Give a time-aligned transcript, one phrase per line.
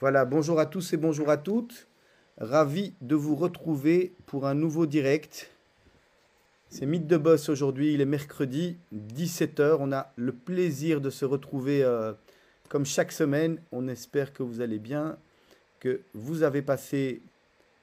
[0.00, 1.86] Voilà, bonjour à tous et bonjour à toutes.
[2.38, 5.50] Ravi de vous retrouver pour un nouveau direct.
[6.70, 9.76] C'est Mythe de Boss aujourd'hui, il est mercredi 17h.
[9.80, 12.12] On a le plaisir de se retrouver euh,
[12.68, 13.58] comme chaque semaine.
[13.72, 15.16] On espère que vous allez bien,
[15.80, 17.20] que vous avez passé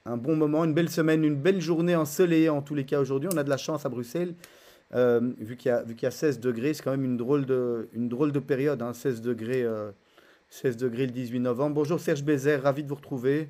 [0.06, 3.28] un bon moment, une belle semaine, une belle journée ensoleillée en tous les cas aujourd'hui.
[3.32, 4.34] On a de la chance à Bruxelles.
[4.94, 7.16] euh, vu qu'il y, a- vu qu'il y a 16 degrés, c'est quand même une
[7.16, 9.64] drôle de, période, hein, 16 degrés.
[9.64, 9.90] euh,
[10.48, 11.74] 16 degrés le 18 novembre.
[11.76, 13.48] Bonjour Serge Bézère, ravi de vous retrouver.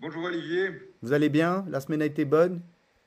[0.00, 0.70] Bonjour Olivier,
[1.02, 1.64] Vous allez bien?
[1.68, 2.60] La semaine a été bonne?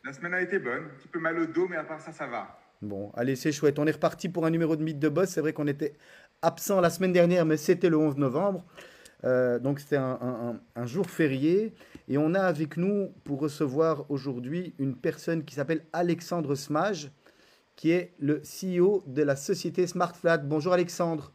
[0.04, 2.12] La semaine a été bonne, un petit peu mal au dos, mais à part ça,
[2.12, 2.59] ça va.
[2.81, 3.77] Bon, allez, c'est chouette.
[3.77, 5.30] On est reparti pour un numéro de Mythe de Boss.
[5.30, 5.94] C'est vrai qu'on était
[6.41, 8.64] absent la semaine dernière, mais c'était le 11 novembre.
[9.26, 11.73] Euh, donc c'était un, un- jour férié.
[12.08, 17.12] Et on a avec nous, pour recevoir aujourd'hui, une personne qui s'appelle Alexandre Smage,
[17.76, 20.38] qui est le CEO de la société SmartFlat.
[20.38, 21.34] Bonjour Alexandre.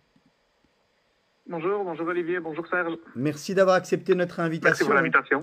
[1.49, 2.95] Bonjour, bonjour Olivier, bonjour Serge.
[3.17, 5.43] Merci d'avoir accepté notre Merci invitation, pour l'invitation.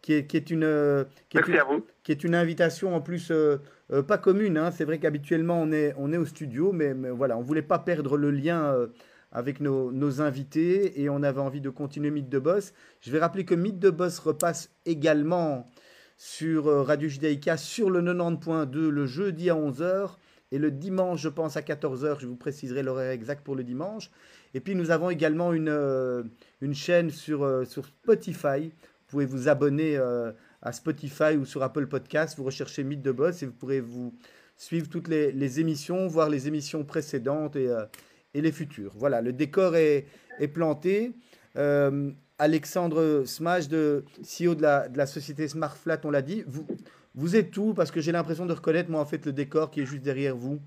[0.00, 1.86] qui est, qui est une, euh, qui est Merci une- à vous.
[2.02, 3.58] qui est une invitation en plus euh,
[3.92, 4.56] euh, pas commune.
[4.56, 4.70] hein.
[4.70, 7.78] C'est vrai qu'habituellement on est, on est au studio, mais, mais voilà, on voulait pas
[7.78, 8.86] perdre le lien euh,
[9.30, 12.72] avec nos, nos invités et on avait envie de continuer Mythe de Boss.
[13.02, 15.70] Je vais rappeler que Mythe de Boss repasse également
[16.16, 20.12] sur Radio Judaïka sur le 90.2 le jeudi à 11h
[20.52, 22.20] et le dimanche, je pense, à 14h.
[22.20, 24.10] Je vous préciserai l'horaire exact pour le dimanche.
[24.56, 26.22] Et puis nous avons également une, euh,
[26.62, 28.70] une chaîne sur, euh, sur Spotify.
[28.70, 32.38] Vous pouvez vous abonner euh, à Spotify ou sur Apple Podcast.
[32.38, 34.14] Vous recherchez Mythe de Boss et vous pourrez vous
[34.56, 37.68] suivre toutes les, émissions, voir les émissions précédentes et,
[38.32, 38.94] et les futures.
[38.96, 40.06] Voilà, le décor est,
[40.38, 41.12] est planté.
[42.38, 46.44] Alexandre Smash, de CEO de la, de la société SmartFlat, on l'a dit.
[46.46, 46.66] Vous,
[47.14, 47.74] vous êtes où?
[47.74, 50.34] Parce que j'ai l'impression de reconnaître, moi, en fait, le décor qui est juste derrière
[50.34, 50.62] vous.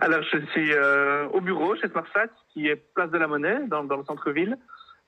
[0.00, 3.84] Alors, je suis euh, au bureau chez SmartSat, qui est place de la Monnaie, dans,
[3.84, 4.56] dans le centre-ville.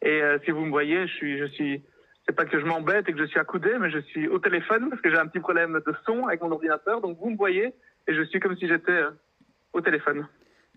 [0.03, 1.83] Et euh, si vous me voyez, je suis, je suis,
[2.27, 4.89] c'est pas que je m'embête et que je suis accoudé, mais je suis au téléphone
[4.89, 7.01] parce que j'ai un petit problème de son avec mon ordinateur.
[7.01, 7.75] Donc, vous me voyez
[8.09, 9.11] et je suis comme si j'étais euh,
[9.73, 10.27] au téléphone.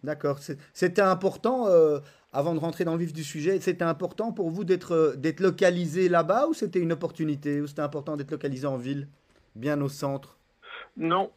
[0.04, 0.40] D'accord.
[0.74, 1.68] C'était important,
[2.34, 6.10] avant de rentrer dans le vif du sujet, c'était important pour vous d'être d'être localisé
[6.10, 9.08] là-bas ou c'était une opportunité Ou c'était important d'être localisé en ville,
[9.56, 10.38] bien au centre?
[10.98, 11.32] Non.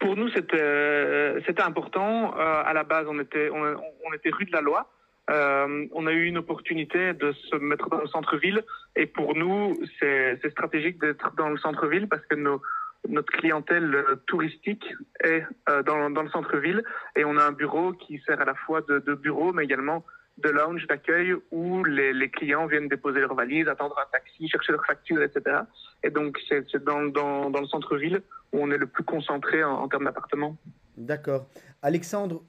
[0.00, 2.34] Pour nous, c'était euh, important.
[2.38, 4.90] Euh, à la base, on était, rue de la Loi.
[5.30, 8.62] Euh, on a eu une opportunité de se mettre dans le centre-ville.
[8.96, 14.86] Et pour nous, c'est stratégique d'être dans le centre-ville parce que notre clientèle touristique
[15.22, 15.44] est
[15.86, 16.82] dans, le centre-ville.
[17.16, 20.04] Et on a un bureau qui sert à la fois de bureau, mais également
[20.38, 24.84] de lounge d'accueil où les, clients viennent déposer leurs valises, attendre un taxi, chercher leurs
[24.84, 25.60] factures, etc.
[26.02, 28.22] Et donc, c'est dans, le centre-ville
[28.52, 30.56] où on est le plus concentré en, termes d'appartements.
[30.96, 31.46] D'accord.
[31.82, 32.42] Alexandre,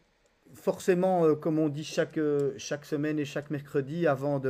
[0.53, 4.41] forcément, euh, comme on dit chaque, euh, chaque semaine et chaque mercredi, avant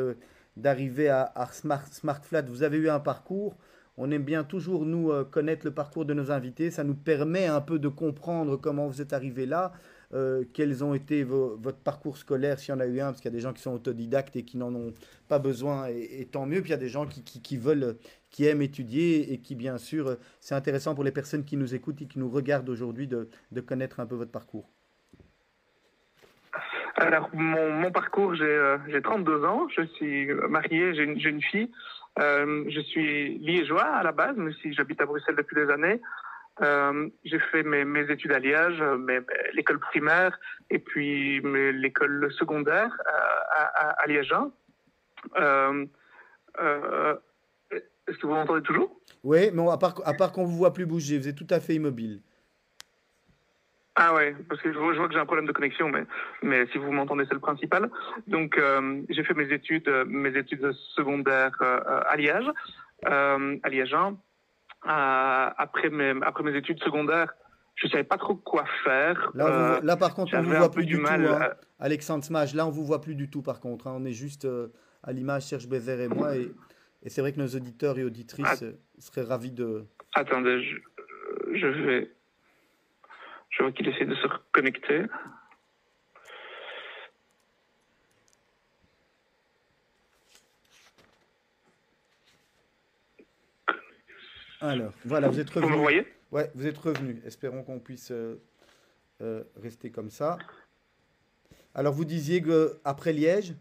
[0.56, 3.58] d'arriver à, à Smart, SmartFlat, vous avez eu un parcours.
[3.98, 6.70] On aime bien toujours, nous, euh, connaître le parcours de nos invités.
[6.70, 9.72] Ça nous permet un peu de comprendre comment vous êtes arrivé là,
[10.14, 13.22] euh, quels ont été vos- votre parcours scolaire, s'il y en a eu un, parce
[13.22, 14.94] qu'il y a des gens qui sont autodidactes et qui n'en ont
[15.28, 16.62] pas besoin, et, tant mieux.
[16.62, 17.96] Puis il y a des gens qui, qui- veulent,
[18.32, 22.02] qui aiment étudier et qui, bien sûr, c'est intéressant pour les personnes qui nous écoutent
[22.02, 24.70] et qui nous regardent aujourd'hui de, de connaître un peu votre parcours.
[26.98, 31.42] Alors, mon, mon parcours, j'ai euh, j'ai 32 ans, je suis marié, j'ai une, une
[31.42, 31.70] fille.
[32.20, 36.00] Euh, je suis liégeois à la base, même si j'habite à Bruxelles depuis des années.
[36.62, 38.82] Euh, j'ai fait mes, mes études à Liège,
[39.54, 40.40] l'école primaire
[40.70, 42.96] et puis l'école secondaire
[43.52, 44.34] à, à, à Liège.
[45.38, 45.86] Euh,
[46.62, 47.16] euh,
[47.72, 49.00] Est-ce que vous m'entendez toujours?
[49.24, 51.60] Oui, mais à part, à part qu'on vous voit plus bouger, vous êtes tout à
[51.60, 52.22] fait immobile.
[53.98, 56.04] Ah ouais, parce que je vois, je vois que j'ai un problème de connexion, mais,
[56.44, 57.90] mais si vous m'entendez, c'est le principal.
[58.28, 62.50] Donc, euh, j'ai fait mes études, mes études secondaires à Liège,
[63.06, 64.18] à Liège 1.
[64.88, 67.34] Euh, après, mes, après mes études secondaires,
[67.76, 69.32] je savais pas trop quoi faire.
[69.34, 71.04] Là, vous là, par contre, on vous j'avais voit plus du du tout.
[71.04, 71.40] mal hein.
[71.80, 73.88] à- Alexandre Smage, là, on vous voit plus du tout, par contre.
[73.88, 73.96] hein.
[73.98, 74.68] On est juste euh,
[75.04, 76.38] à l'image Serge Bézère et moi.
[76.38, 76.52] Et,
[77.04, 78.66] et c'est vrai que nos auditeurs et auditrices Ah.
[78.66, 79.86] euh, seraient ravis de.
[80.14, 82.12] Attendez, je, euh, je vais.
[83.50, 85.04] Je vois qu'il essaie de se reconnecter.
[94.62, 95.82] Alors, voilà, vous êtes Vous me revenu.
[95.82, 96.08] voyez?
[96.32, 97.22] Ouais, vous êtes revenu.
[97.26, 98.42] Espérons qu'on puisse euh,
[99.22, 100.38] euh, rester comme ça.
[101.74, 103.54] Alors, vous disiez que après Liège,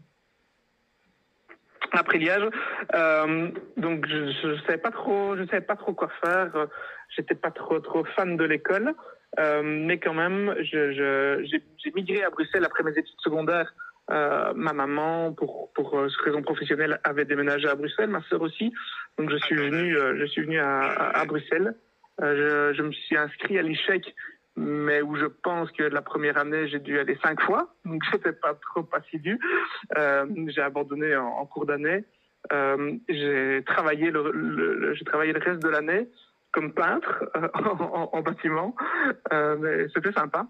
[1.91, 2.49] après Liège.
[2.93, 6.67] Euh, donc je ne savais pas trop, je savais pas trop quoi faire.
[7.15, 8.93] J'étais pas trop trop fan de l'école,
[9.63, 13.73] mais quand même, j'ai migré à Bruxelles après mes études secondaires
[14.09, 18.73] ma maman, pour, pour raison professionnelle, avait déménagé à Bruxelles, ma sœur aussi.
[19.17, 21.75] Donc je suis venu, euh, je suis venu à, à, à Bruxelles.
[22.21, 24.13] Euh, je, je, me suis inscrit à l'ICHEC,
[24.55, 27.73] mais où je pense que la première année, j'ai dû aller cinq fois.
[27.85, 29.39] Donc j'étais pas trop assidu.
[29.97, 32.03] Euh, j'ai abandonné en, en cours d'année.
[32.53, 36.07] Euh, j'ai travaillé le, le, j'ai travaillé le reste de l'année
[36.51, 38.75] comme peintre en, en, bâtiment,
[39.31, 40.47] mais c'était sympa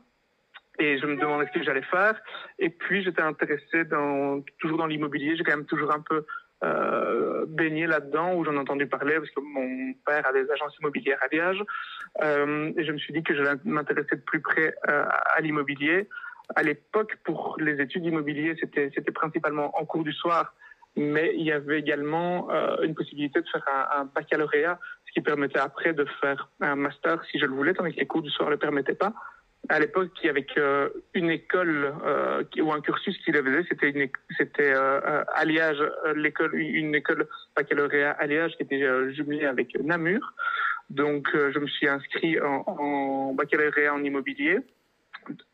[0.79, 2.19] et je me demandais ce que j'allais faire.
[2.59, 5.35] Et puis j'étais intéressé dans toujours dans l'immobilier.
[5.35, 6.25] J'ai quand même toujours un peu
[6.63, 10.75] euh, baigné là-dedans où j'en ai entendu parler parce que mon père a des agences
[10.79, 11.63] immobilières à Liège.
[12.23, 15.05] Euh, et je me suis dit que je m'intéressais de plus près euh,
[15.35, 16.07] à l'immobilier.
[16.55, 20.55] À l'époque, pour les études immobilières, c'était principalement en cours du soir.
[20.95, 22.47] Mais il y avait également
[22.81, 23.65] une possibilité de faire
[23.97, 27.93] un, baccalauréat, ce qui permettait après de faire un master si je le voulais, tandis
[27.93, 29.13] que les cours du soir ne le permettaient pas
[29.69, 33.65] à l'époque, avait euh, une école euh, ou un cursus qui le faisait.
[33.69, 38.83] C'était une, c'était euh, à Liège, euh, l'école, une école baccalauréat à Liège qui était
[38.83, 40.33] euh, jumelée avec Namur.
[40.89, 44.59] Donc, euh, je me suis inscrit en, en, baccalauréat en immobilier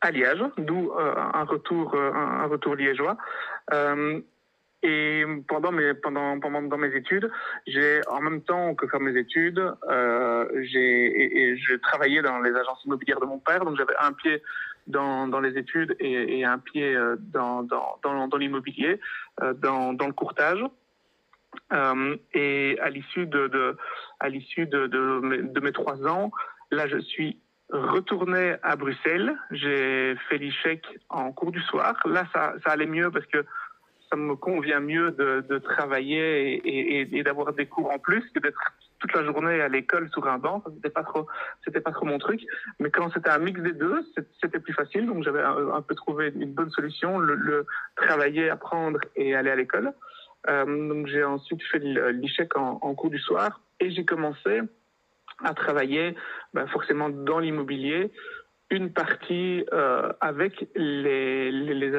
[0.02, 3.16] à Liège, d'où un retour, un, retour liégeois.
[4.84, 7.32] Et pendant mes pendant pendant mes études,
[7.68, 12.52] j'ai en même temps que faire mes études, euh, j'ai et, je travaillais dans les
[12.52, 14.42] agences immobilières de mon père, donc j'avais un pied
[14.88, 19.00] dans dans les études et, un pied dans dans dans, dans l'immobilier,
[19.42, 20.64] euh, dans dans le courtage.
[21.74, 23.78] Euh, et à l'issue de,
[24.20, 26.32] à l'issue de, de, mes, trois ans,
[26.72, 27.38] là je suis
[27.70, 29.36] retourné à Bruxelles.
[29.52, 31.96] J'ai fait l'échec en cours du soir.
[32.06, 33.46] Là ça ça allait mieux parce que
[34.12, 38.60] ça me convient mieux de, travailler et, d'avoir des cours en plus que d'être
[39.00, 40.62] toute la journée à l'école sur un banc.
[40.76, 41.28] C'était pas trop,
[41.66, 42.42] pas trop mon truc.
[42.80, 44.06] Mais quand c'était un mix des deux,
[44.42, 45.08] c'était plus facile.
[45.08, 47.66] Donc j'avais un, peu trouvé une bonne solution, le, le
[47.96, 49.94] travailler, apprendre et aller à l'école.
[50.50, 54.62] Euh, donc j'ai ensuite fait l'échec en, en cours du soir et j'ai commencé
[55.44, 56.16] à travailler
[56.54, 58.12] ben, forcément dans l'immobilier
[58.72, 61.92] une partie euh, avec les, les,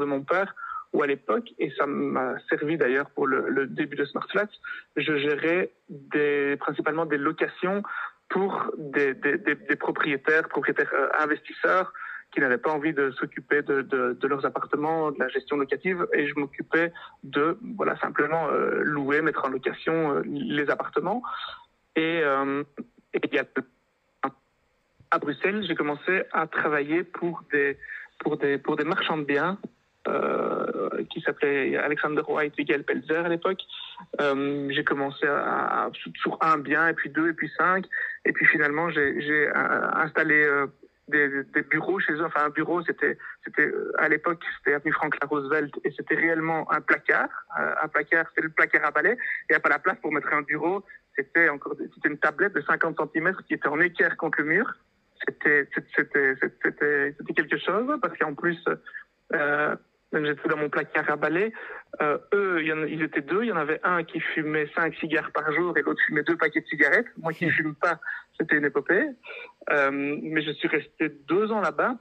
[0.00, 0.54] de mon père
[0.92, 4.48] où à l'époque, et ça m'a servi d'ailleurs pour le, début de Smart Flats,
[4.96, 5.70] je gérais
[6.58, 7.82] principalement des locations
[8.28, 9.14] pour des,
[9.78, 11.92] propriétaires, propriétaires euh, investisseurs
[12.30, 16.34] qui n'avaient pas envie de s'occuper de, leurs appartements, de la gestion locative, et je
[16.34, 16.92] m'occupais
[17.22, 21.22] de voilà simplement euh, louer, mettre en location euh, les appartements.
[21.96, 23.44] Et, et il y a
[25.10, 27.78] à Bruxelles, j'ai commencé à travailler pour des
[28.20, 29.58] pour des pour des marchands de biens
[30.06, 33.60] euh, qui s'appelait Alexander White et Pelzer à l'époque.
[34.20, 35.90] Euh, j'ai commencé à, à,
[36.22, 37.84] sur un bien, et puis deux, et puis cinq.
[38.24, 39.50] Et puis finalement, j'ai
[39.94, 40.66] installé euh,
[41.08, 42.24] des, des, bureaux chez eux.
[42.24, 46.80] Enfin, un bureau, c'était, c'était à l'époque, c'était avenue Franklin Roosevelt, et c'était réellement un
[46.80, 47.28] placard.
[47.56, 49.18] un placard, c'est le placard à balai.
[49.50, 50.84] Il n'y a pas la place pour mettre un bureau.
[51.16, 54.72] C'était encore, c'était une tablette de 50 cm qui était en équerre contre le mur.
[55.26, 58.58] C'était, c'était, c'était, c'était quelque chose parce qu'en plus,
[59.34, 59.76] euh,
[60.12, 61.52] J'étais dans mon placard à balai.
[62.00, 63.42] Euh, eux, y en, ils étaient deux.
[63.42, 66.36] Il y en avait un qui fumait cinq cigares par jour et l'autre fumait deux
[66.36, 67.06] paquets de cigarettes.
[67.18, 68.00] Moi qui ne fume pas,
[68.38, 69.06] c'était une épopée.
[69.70, 71.96] Euh, mais je suis resté deux ans là-bas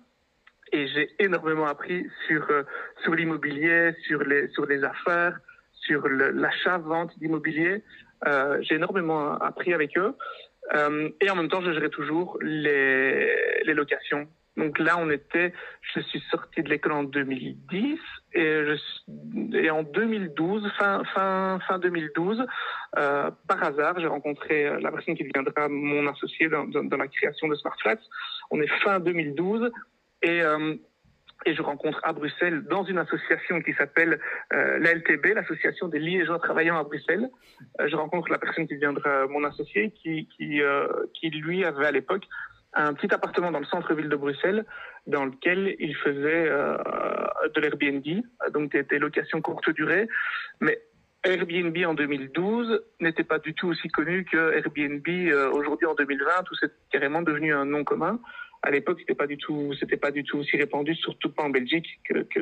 [0.71, 2.63] et j'ai énormément appris sur euh,
[3.04, 5.39] sur l'immobilier, sur les sur les affaires,
[5.74, 7.84] sur l'achat-vente d'immobilier.
[8.25, 10.15] Euh, j'ai énormément appris avec eux.
[10.75, 14.27] Euh, et en même temps, je gérais toujours les, les locations
[14.58, 15.54] donc là, on était,
[15.94, 18.00] je suis sorti de l'école en 2010
[18.34, 22.46] et, en 2012, fin, fin, fin 2012,
[22.98, 27.48] euh, par hasard, j'ai rencontré la personne qui deviendra mon associé dans, dans, la création
[27.48, 28.02] de Smart Flats.
[28.52, 29.70] On est fin 2012
[30.24, 30.76] et, euh,
[31.46, 34.20] et je rencontre à Bruxelles dans une association qui s'appelle
[34.54, 37.30] euh, l'ALTB, l'association des Liégeois travaillant à Bruxelles.
[37.80, 41.86] Euh, je rencontre la personne qui deviendra mon associé qui, qui, euh, qui lui avait
[41.86, 42.26] à l'époque
[42.77, 44.65] un petit appartement dans le centre-ville de Bruxelles
[45.07, 46.77] dans lequel il faisait euh,
[47.55, 50.07] de l'Airbnb, donc des, locations courte durée.
[50.62, 50.79] Mais
[51.24, 56.25] Airbnb en 2012 n'était pas du tout aussi connu que Airbnb euh, aujourd'hui en 2020
[56.51, 58.19] où c'est carrément devenu un nom commun.
[58.62, 61.50] À l'époque, c'était pas du tout, c'était pas du tout aussi répandu, surtout pas en
[61.50, 62.00] Belgique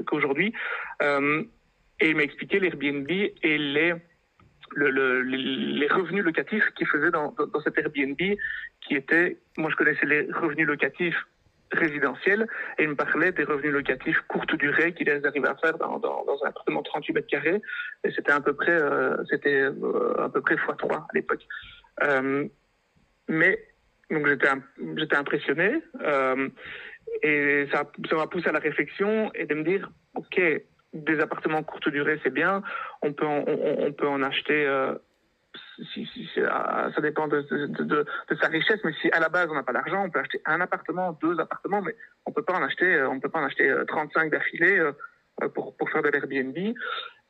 [0.07, 0.53] qu'aujourd'hui.
[1.01, 1.43] Euh,
[1.99, 3.93] et il m'a expliqué l'Airbnb et les
[4.71, 8.19] le, le, les revenus locatifs qu'il faisait dans, dans cet Airbnb,
[8.87, 11.25] qui était, moi je connaissais les revenus locatifs
[11.71, 15.99] résidentiels, et il me parlait des revenus locatifs courte durée qu'il arrivait à faire dans,
[16.43, 17.61] un appartement de 38 mètres carrés,
[18.03, 21.45] et c'était à peu près, euh, c'était euh, à peu près x3 à l'époque.
[22.03, 22.45] Euh,
[23.27, 23.59] mais
[24.11, 24.47] donc j'étais
[24.97, 25.81] j'étais impressionné,
[27.23, 30.39] et ça ça m'a poussé à la réflexion et de me dire ok,
[30.93, 32.61] des appartements courte durée, c'est bien.
[33.01, 34.67] On peut on, peut en acheter.
[35.79, 37.45] Euh, ça dépend de,
[38.39, 40.61] sa richesse, mais si à la base on n'a pas d'argent, on peut acheter un
[40.61, 44.31] appartement, deux appartements, mais on peut pas en acheter, on peut pas en acheter 35
[44.31, 44.91] d'affilée
[45.53, 46.57] pour, faire de l'Airbnb.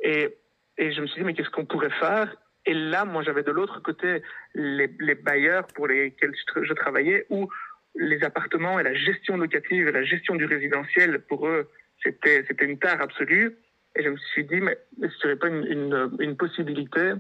[0.02, 0.38] Et,
[0.78, 2.36] je me suis dit, mais qu'est-ce qu'on pourrait faire?
[2.66, 4.22] Et là, moi, j'avais de l'autre côté
[4.54, 7.50] les, bailleurs pour lesquels je, travaillais, où
[7.96, 11.70] les appartements et la gestion locative et la gestion du résidentiel, pour eux,
[12.04, 13.58] c'était, une tare absolue.
[13.96, 17.14] Et je me suis dit, mais ce serait pas une, une, une possibilité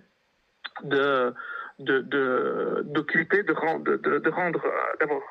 [0.84, 1.34] de,
[1.80, 4.62] d'occuper, de, rendre, de, de rendre,
[5.00, 5.22] d'avoir,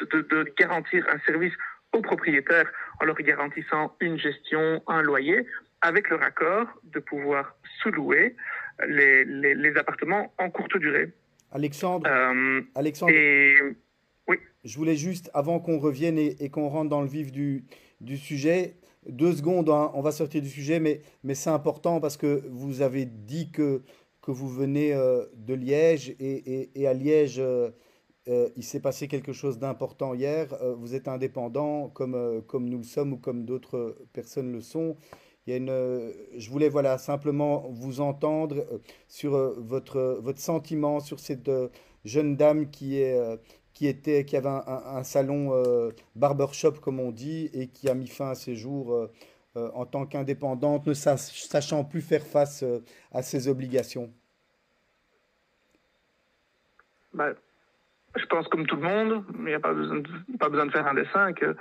[0.00, 1.52] de, de garantir un service
[1.92, 2.70] aux propriétaires
[3.00, 5.46] en leur garantissant une gestion, un loyer,
[5.82, 8.36] avec le raccord de pouvoir sous-louer
[8.86, 11.12] les, les, les, appartements en courte durée.
[11.52, 13.12] Alexandre, euh, Alexandre
[14.28, 14.36] oui.
[14.64, 17.64] je voulais juste, avant qu'on revienne et, et qu'on rentre dans le vif du,
[18.00, 18.76] du sujet,
[19.08, 22.82] deux secondes, hein, on va sortir du sujet, mais, mais c'est important parce que vous
[22.82, 23.82] avez dit que,
[24.22, 27.70] que vous venez euh, de Liège et, à Liège, euh,
[28.28, 30.48] euh, il s'est passé quelque chose d'important hier.
[30.76, 32.12] Vous êtes indépendant comme,
[32.52, 34.96] nous le sommes ou comme d'autres personnes le sont.
[35.46, 38.66] Il y a une, je voulais voilà, simplement vous entendre
[39.08, 41.50] sur votre, votre sentiment sur cette
[42.04, 43.18] jeune dame qui, est,
[43.72, 48.30] qui, était, qui avait un salon barbershop, comme on dit, et qui a mis fin
[48.30, 49.08] à ses jours
[49.54, 52.64] en tant qu'indépendante, ne sachant plus faire face
[53.12, 54.12] à ses obligations.
[57.12, 57.34] Bah,
[58.16, 61.32] je pense comme tout le monde, il n'y a pas besoin, de, faire un dessin,
[61.32, 61.56] que,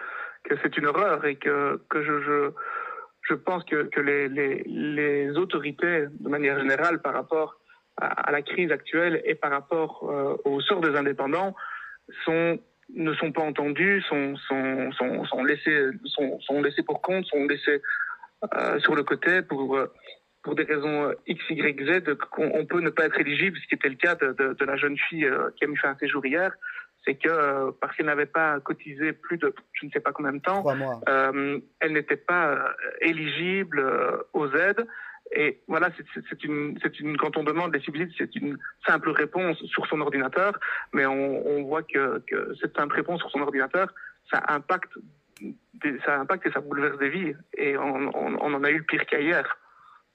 [0.63, 7.59] c'est une horreur et que, je, pense que, les, autorités, de manière générale, par rapport
[7.97, 11.55] à, à la crise actuelle et par rapport euh, au sort des indépendants,
[12.25, 12.59] sont,
[12.95, 17.45] ne sont pas entendus, sont, sont, sont, sont, laissés, sont, sont laissés pour compte, sont
[17.45, 17.81] laissés
[18.53, 19.91] euh, sur le côté pour, euh,
[20.43, 23.75] pour des raisons euh, X, Y, Z, qu'on peut ne pas être éligible, ce qui
[23.75, 25.91] était le cas de, de, de la jeune fille euh, qui a mis fin à
[25.91, 26.51] un séjour hier,
[27.05, 30.33] c'est que euh, parce qu'elle n'avait pas cotisé plus de je ne sais pas combien
[30.33, 30.63] de temps,
[31.07, 33.83] euh, elle n'était pas éligible
[34.33, 34.85] aux aides.
[35.31, 38.57] Et voilà, c'est une, c'est une, quand on demande des subsides, c'est une
[38.87, 40.53] simple réponse sur son ordinateur,
[40.93, 43.93] mais on, on voit que, que cette simple réponse sur son ordinateur,
[44.31, 44.91] ça impacte,
[46.05, 47.33] ça impacte et ça bouleverse des vies.
[47.57, 49.57] Et on, on, on en a eu le pire qu'hier.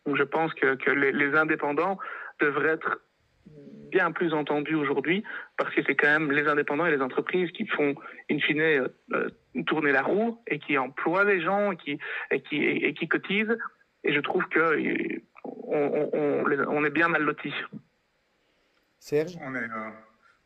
[0.06, 1.98] Donc je pense que, que les, les, indépendants
[2.40, 3.00] devraient être
[3.90, 5.22] bien plus entendus aujourd'hui
[5.56, 7.94] parce que c'est quand même les indépendants et les entreprises qui font
[8.30, 9.28] in fine euh, euh
[9.66, 11.98] tourner la roue et qui emploient les gens et qui,
[12.32, 13.56] et qui, et, et qui cotisent.
[14.04, 17.54] Et je trouve que euh, on, on, on, est bien mal lotis.
[18.98, 19.36] Serge?
[19.40, 19.90] On est, euh,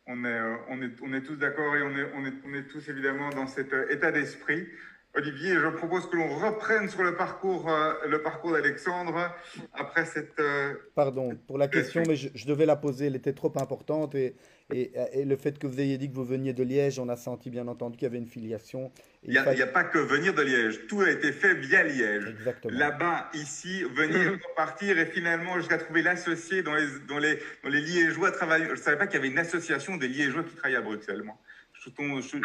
[0.07, 2.69] on, est, on, est, on est tous d'accord et on est, on, est, on est
[2.69, 4.69] tous évidemment dans cet état d'esprit.
[5.15, 9.35] Olivier, je propose que l'on reprenne sur le parcours, euh, le parcours d'Alexandre
[9.73, 10.38] après cette.
[10.38, 14.15] Euh, Pardon pour la question, mais je, je, devais la poser, elle était trop importante.
[14.15, 14.37] Et,
[14.71, 17.17] et, et, le fait que vous ayez dit que vous veniez de Liège, on a
[17.17, 18.93] senti bien entendu qu'il y avait une filiation.
[19.25, 22.37] Il n'y a, a, pas que venir de Liège, tout a été fait via Liège.
[22.65, 27.81] Là-bas, ici, venir, repartir et finalement jusqu'à trouver l'associé dont les, dont, les, dont les
[27.81, 28.67] Liégeois travaillent.
[28.67, 31.23] Je ne savais pas qu'il y avait une association des Liégeois qui travaillent à Bruxelles.
[31.23, 31.37] Moi.
[31.73, 32.41] Je, je, je suis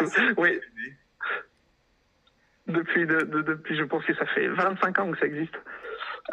[0.00, 0.58] assez oui
[2.68, 5.56] depuis, de, de, depuis, je pense que ça fait 25 ans que ça existe.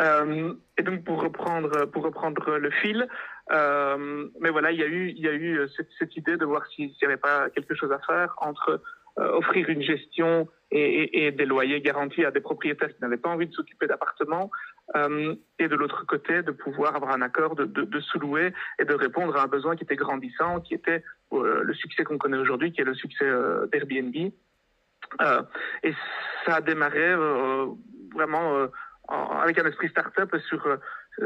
[0.02, 3.08] Euh, et donc pour reprendre, pour reprendre le fil,
[3.52, 6.46] euh, mais voilà, il y a eu, il y a eu cette, cette idée de
[6.46, 8.82] voir s'il n'y avait pas quelque chose à faire entre
[9.18, 13.16] euh, offrir une gestion et, et, et, des loyers garantis à des propriétaires qui n'avaient
[13.16, 14.52] pas envie de s'occuper d'appartements,
[14.98, 18.84] euh, et de l'autre côté de pouvoir avoir un accord de, de, de sous-louer et
[18.84, 21.02] de répondre à un besoin qui était grandissant, qui était
[21.32, 23.26] euh, le succès qu'on connaît aujourd'hui, qui est le succès
[23.72, 24.34] d'Airbnb.
[25.22, 25.42] Euh,
[25.84, 25.94] et
[26.46, 27.68] ça a démarré euh,
[28.14, 28.68] vraiment euh,
[29.10, 30.68] avec un esprit start-up sur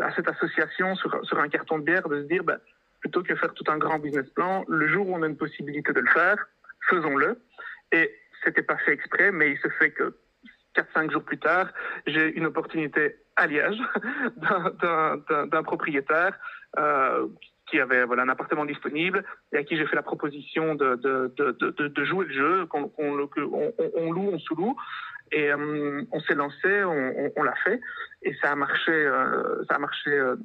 [0.02, 2.58] à cette association sur, sur un carton de bière de se dire bah,
[3.00, 5.94] plutôt que faire tout un grand business plan, le jour où on a une possibilité
[5.94, 6.48] de le faire,
[6.90, 7.42] faisons-le.
[7.92, 10.16] Et c'était pas fait exprès, mais il se fait que
[10.76, 11.70] 4-5 jours plus tard,
[12.06, 13.82] j'ai une opportunité à Liège
[14.38, 16.38] d'un propriétaire
[16.78, 17.28] euh,
[17.70, 19.24] qui avait voilà, un appartement disponible
[19.54, 23.42] et à qui j'ai fait la proposition de, de, de, jouer le jeu, qu'on qu
[23.42, 24.32] on, on, loue.
[25.32, 27.80] Et euh, on s'est lancé, on, l'a fait
[28.24, 30.36] et ça a marché, euh, ça a marché euh,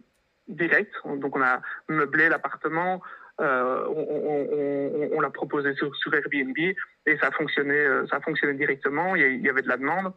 [0.49, 0.93] direct.
[1.05, 3.01] Donc on a meublé l'appartement,
[3.39, 9.17] on, l'a proposé sur, sur, Airbnb et ça a fonctionné, ça a fonctionné directement.
[9.17, 10.13] Il y avait de la demande.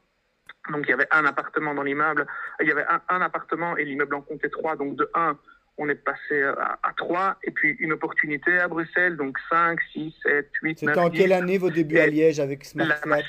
[0.69, 2.27] Donc il y avait un appartement dans l'immeuble,
[2.59, 4.75] il y avait un, un appartement et l'immeuble en comptait trois.
[4.75, 5.37] Donc de un,
[5.77, 10.13] on est passé à, à 3, et puis une opportunité à Bruxelles, donc 5, 6,
[10.23, 13.23] 7, 8, 9, C'était en quelle année vos débuts à Liège avec Smartflat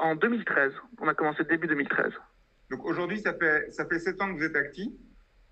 [0.00, 0.72] En 2013.
[1.00, 2.12] On a commencé début 2013.
[2.70, 4.90] Donc aujourd'hui, ça fait, ça fait 7 ans que vous êtes actif.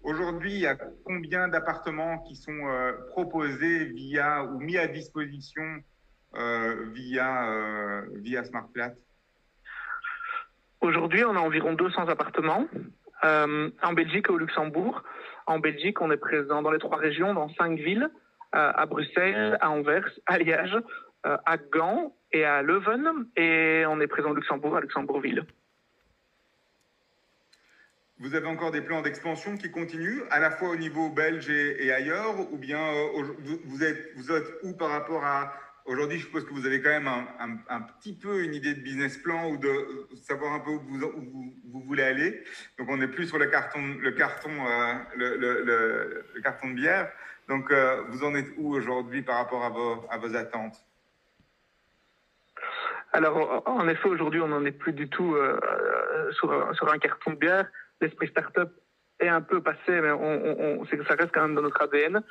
[0.02, 5.62] Aujourd'hui, il y a combien d'appartements qui sont euh, proposés via ou mis à disposition
[6.34, 8.94] euh, via, euh, via SmartPlat
[10.80, 12.66] Aujourd'hui, on a environ 200 appartements
[13.22, 15.02] en Belgique et au Luxembourg.
[15.46, 18.10] En Belgique, on est présent dans les trois régions, dans cinq villes,
[18.52, 20.76] à Bruxelles, à Anvers, à Liège,
[21.24, 23.26] à Gand et à Leuven.
[23.36, 25.44] Et on est présent au Luxembourg, à Luxembourgville.
[28.22, 31.92] Vous avez encore des plans d'expansion qui continuent, à la fois au niveau belge et,
[31.92, 33.22] ailleurs, ou bien euh,
[33.64, 35.52] vous êtes où par rapport à...
[35.84, 39.18] Aujourd'hui, je suppose que vous avez quand même un, petit peu une idée de business
[39.18, 42.44] plan ou de savoir un peu où vous, vous, voulez aller.
[42.78, 47.10] Donc, on n'est plus sur le carton, le carton, euh, le, carton de bière.
[47.48, 50.84] Donc, euh, vous en êtes où aujourd'hui par rapport à vos, à vos attentes?
[53.12, 55.36] Alors, en effet, aujourd'hui, on n'en est plus du tout
[56.30, 57.66] sur, sur, un carton de bière
[58.00, 58.70] l'esprit startup
[59.28, 62.22] un peu passé, mais on, on, ça reste quand même dans notre ADN.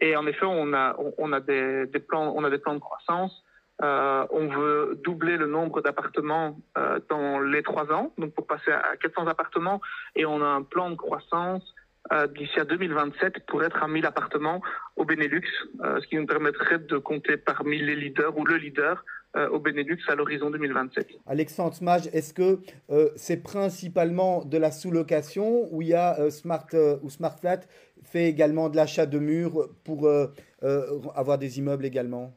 [0.00, 3.44] Et en effet, on a, on, a des, plans, on a des plans de croissance.
[3.82, 8.70] Euh, on veut doubler le nombre d'appartements euh, dans les trois ans, donc pour passer
[8.70, 9.80] à 400 appartements.
[10.14, 11.62] Et on a un plan de croissance
[12.12, 14.60] euh, d'ici à 2027 pour être à 1000 appartements
[14.96, 15.48] au Benelux,
[15.80, 20.14] ce qui nous permettrait de compter parmi les leaders ou le leader au Benelux à
[20.14, 21.08] l'horizon 2027.
[21.26, 22.60] Alexandre Smage, est-ce que
[22.90, 26.66] euh, c'est principalement de la sous-location ou il y a euh, Smart
[27.02, 27.60] ou SmartFlat
[28.02, 30.08] fait également de l'achat de murs pour
[31.14, 32.34] avoir des immeubles également?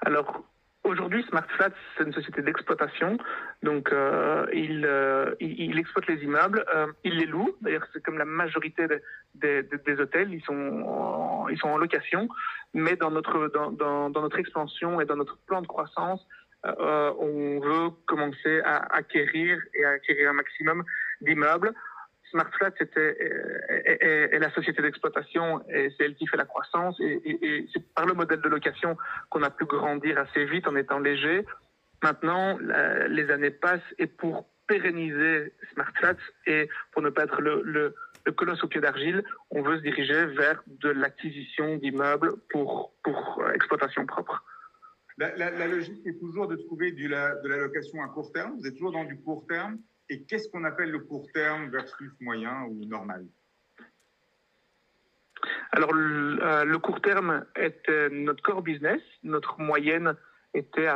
[0.00, 0.44] Alors,
[0.86, 3.18] Aujourd'hui, SmartFlat, c'est une société d'exploitation.
[3.62, 3.92] Donc,
[4.52, 4.88] il,
[5.40, 6.64] il, exploite les immeubles,
[7.02, 7.56] il les loue.
[7.60, 8.86] D'ailleurs, c'est comme la majorité
[9.34, 12.28] des, des, hôtels, ils sont, ils sont en location
[12.76, 13.70] mais dans notre, dans,
[14.10, 16.20] dans, notre expansion et dans notre plan de croissance,
[16.66, 20.84] euh, on veut commencer à acquérir et à acquérir un maximum
[21.22, 21.72] d'immeubles.
[22.36, 23.16] SmartFlat c'était
[23.68, 28.06] est, est, la société d'exploitation et c'est elle qui fait la croissance et, c'est par
[28.06, 28.96] le modèle de location
[29.30, 31.46] qu'on a pu grandir assez vite en étant léger.
[32.02, 32.58] Maintenant,
[33.08, 37.94] les années passent et pour pérenniser SmartFlat et pour ne pas être le,
[38.36, 43.52] colosse au pied d'argile, on veut se diriger vers de l'acquisition d'immeubles pour, pour euh,
[43.52, 44.44] exploitation propre.
[45.16, 48.58] La, logique est toujours de trouver de la location à court terme.
[48.58, 49.78] Vous êtes toujours dans du court terme.
[50.08, 53.26] Et qu'est-ce qu'on appelle le court terme versus moyen ou normal?
[55.72, 59.00] Alors, le, euh, court terme est notre core business.
[59.22, 60.14] Notre moyenne
[60.54, 60.88] était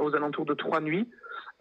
[0.00, 1.10] aux alentours de trois nuits.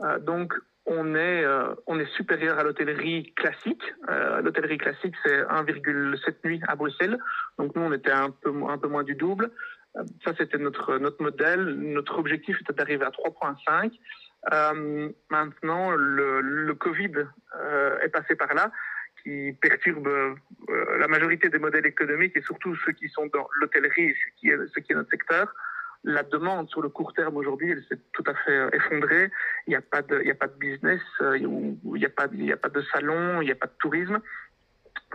[0.01, 0.53] Euh, donc,
[0.85, 3.83] on est, euh, on est supérieur à l'hôtellerie classique.
[4.09, 7.17] Euh, l'hôtellerie classique, c'est 1,7 nuits à Bruxelles.
[7.57, 9.51] Donc nous, on était un peu, un peu moins du double.
[9.95, 11.63] Euh, ça, c'était notre, notre modèle.
[11.75, 13.91] Notre objectif était d'arriver à 3,5.
[15.29, 17.27] Maintenant, le, Covid
[18.03, 18.71] est passé par là,
[19.23, 20.09] qui perturbe
[20.97, 24.57] la majorité des modèles économiques et surtout ceux qui sont dans l'hôtellerie, ce qui est,
[24.73, 25.53] ce qui est notre secteur
[26.03, 29.29] la demande sur le court terme aujourd'hui, elle s'est tout à fait euh, effondrée.
[29.67, 31.47] Il n'y a pas de, business, euh, il
[31.83, 34.19] n'y a pas, de salon, il n'y a pas de tourisme.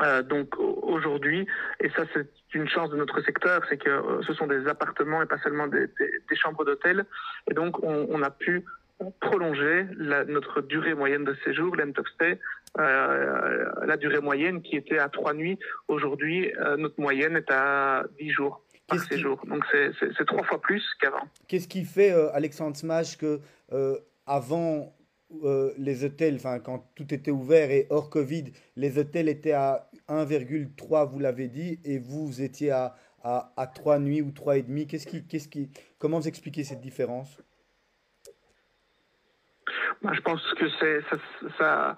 [0.00, 1.46] Euh, donc aujourd'hui,
[1.80, 5.22] et ça c'est une chance de notre secteur, c'est que euh, ce sont des appartements
[5.22, 5.88] et pas seulement des,
[6.34, 7.04] chambres d'hôtel.
[7.50, 8.64] Et donc on, on, a pu
[9.20, 12.38] prolonger la, notre durée moyenne de séjour, length of stay,
[12.78, 15.58] euh, la durée moyenne qui était à trois nuits.
[15.88, 19.40] Aujourd'hui, notre moyenne est à dix jours par séjour.
[19.46, 21.28] Donc c'est trois fois plus qu'avant.
[21.48, 23.40] Qu'est-ce qui fait, euh, Alexandre Smash, que
[23.72, 24.94] euh, avant
[25.44, 28.44] euh, les hôtels, enfin quand tout était ouvert et hors Covid,
[28.76, 33.66] les hôtels étaient à 1,3, vous l'avez dit, et vous, vous étiez à, à, à
[33.66, 34.86] 3 nuits ou 3,5.
[34.86, 37.38] Qu'est-ce qui, qu'est-ce qui, comment vous expliquez cette différence?
[40.12, 41.00] Je pense que c'est
[41.58, 41.96] ça,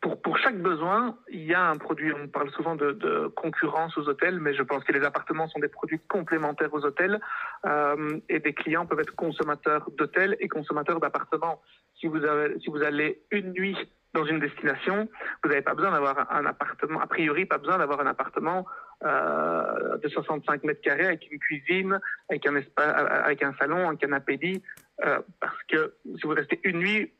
[0.00, 2.12] pour, pour, chaque besoin, il y a un produit.
[2.12, 5.60] On parle souvent de, de, concurrence aux hôtels, mais je pense que les appartements sont
[5.60, 7.20] des produits complémentaires aux hôtels
[7.64, 11.62] euh, et des clients peuvent être consommateurs d'hôtels et consommateurs d'appartements.
[12.00, 13.76] Si vous avez, si vous allez une nuit
[14.12, 15.08] dans une destination,
[15.42, 18.66] vous n'avez pas besoin d'avoir un appartement, a priori, pas besoin d'avoir un appartement
[19.04, 21.98] euh, de 65 mètres carrés avec une cuisine,
[22.30, 24.62] avec un, espace, avec un salon, un canapé lit,
[25.04, 27.12] euh, parce que si vous restez une nuit,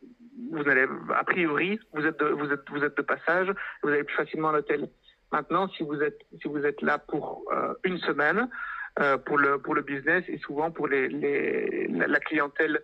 [0.52, 3.48] vous allez, a priori, vous êtes de, vous êtes, vous êtes de passage,
[3.82, 4.88] vous allez plus facilement à l'hôtel.
[5.32, 8.48] Maintenant, si vous êtes, si vous êtes là pour euh, une semaine,
[9.00, 12.80] euh, pour le pour le business et souvent pour les, les la, clientèle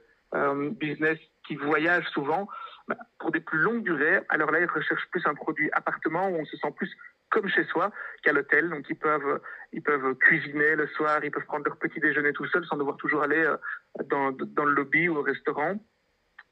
[0.72, 2.48] business qui voyagent souvent,
[2.88, 6.36] bah, pour des plus longues durées, alors là, ils recherchent plus un produit appartement où
[6.36, 6.90] on se sent plus
[7.30, 7.90] comme chez soi
[8.22, 8.68] qu'à l'hôtel.
[8.68, 9.40] Donc ils peuvent,
[9.72, 12.96] ils peuvent cuisiner le soir, ils peuvent prendre leur petit déjeuner tout seul sans devoir
[12.96, 13.56] toujours aller euh,
[14.06, 15.78] dans, dans le lobby ou au restaurant.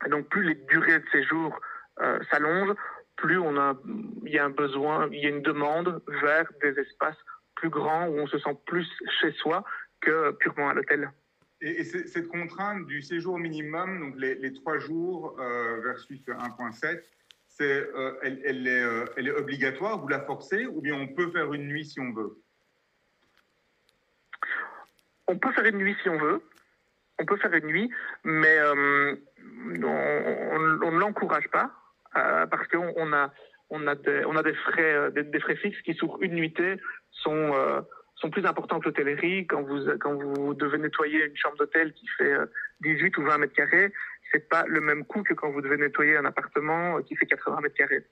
[0.06, 1.60] Et donc plus les durées de séjour
[2.00, 2.74] euh, s'allongent,
[3.16, 3.76] plus on a,
[4.24, 7.16] il y a un besoin, il y a une demande vers des espaces
[7.56, 8.88] plus grands où on se sent plus
[9.20, 9.64] chez soi
[10.00, 11.10] que purement à l'hôtel.
[11.60, 17.02] Et, cette contrainte du séjour minimum, donc les, trois jours euh, versus 1.7,
[17.60, 21.52] euh, elle, est, euh, elle, est, obligatoire, vous la forcez, ou bien on peut faire
[21.52, 22.40] une nuit si on veut?
[25.26, 26.40] On peut faire une nuit si on veut.
[27.18, 27.90] On peut faire une nuit,
[28.22, 28.58] mais
[29.66, 31.70] euh, on, ne l'encourage pas
[32.12, 33.32] parce qu'on a,
[33.70, 36.76] on a, des, on a des, frais, des, frais fixes qui, sur une nuitée,
[37.10, 37.52] sont
[38.16, 39.46] sont plus importants que l'hôtellerie.
[39.46, 42.34] Quand vous, quand vous devez nettoyer une chambre d'hôtel qui fait
[42.80, 43.92] 18 ou 20 mètres carrés,
[44.32, 47.60] c'est pas le même coût que quand vous devez nettoyer un appartement qui fait 80
[47.60, 48.04] mètres carrés.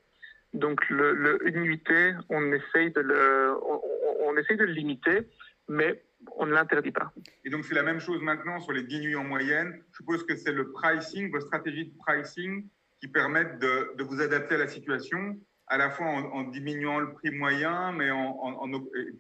[0.54, 3.80] Donc le, le une nuitée, on essaye de le, on,
[4.26, 5.28] on essaye de le limiter,
[5.68, 6.02] mais
[6.36, 7.12] on ne l'interdit pas.
[7.44, 9.82] Et donc c'est la même chose maintenant sur les 10 nuits en moyenne.
[9.92, 12.68] Je suppose que c'est le pricing, vos stratégies de pricing
[13.00, 17.12] qui permettent de, de vous adapter à la situation, à la fois en, diminuant le
[17.12, 18.70] prix moyen, mais en, en,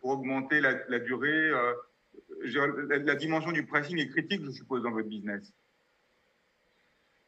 [0.00, 1.50] pour augmenter la, la durée.
[1.50, 1.72] Euh,
[2.42, 5.52] la, la dimension du pricing est critique, je suppose, dans votre business.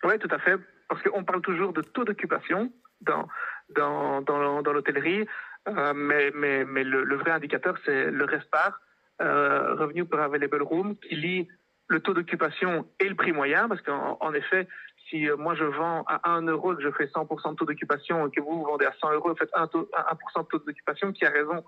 [0.05, 0.57] Oui, tout à fait.
[0.89, 3.29] Parce qu'on parle toujours de taux d'occupation dans,
[3.71, 5.27] dans, dans, dans l'hôtellerie,
[5.69, 8.81] euh, mais, mais, mais le, vrai indicateur, c'est le RESPAR,
[9.21, 11.49] euh, Revenue per Available Room, qui lit
[11.89, 14.69] le taux d'occupation et le prix moyen, parce qu'en en effet,
[15.09, 18.27] si euh, moi je vends à 1 euro que je fais 100% de taux d'occupation
[18.27, 21.13] et que vous, vous vendez à 100 euros, vous faites 1%, 1 de taux d'occupation,
[21.13, 21.65] qui a raison,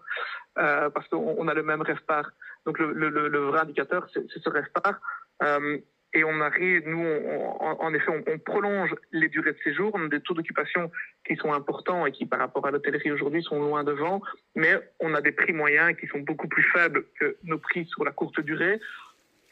[0.58, 2.30] euh, parce qu'on a le même RESPAR.
[2.66, 5.00] Donc le, le, le vrai indicateur, c'est ce RESPAR.
[5.42, 5.78] Euh,
[6.12, 7.06] et on arrive, nous,
[7.60, 9.92] en effet, on, prolonge les durées de séjour.
[9.94, 10.90] On a des taux d'occupation
[11.24, 14.20] qui sont importants et qui, par rapport à l'hôtellerie aujourd'hui, sont loin devant.
[14.56, 18.04] Mais on a des prix moyens qui sont beaucoup plus faibles que nos prix sur
[18.04, 18.80] la courte durée.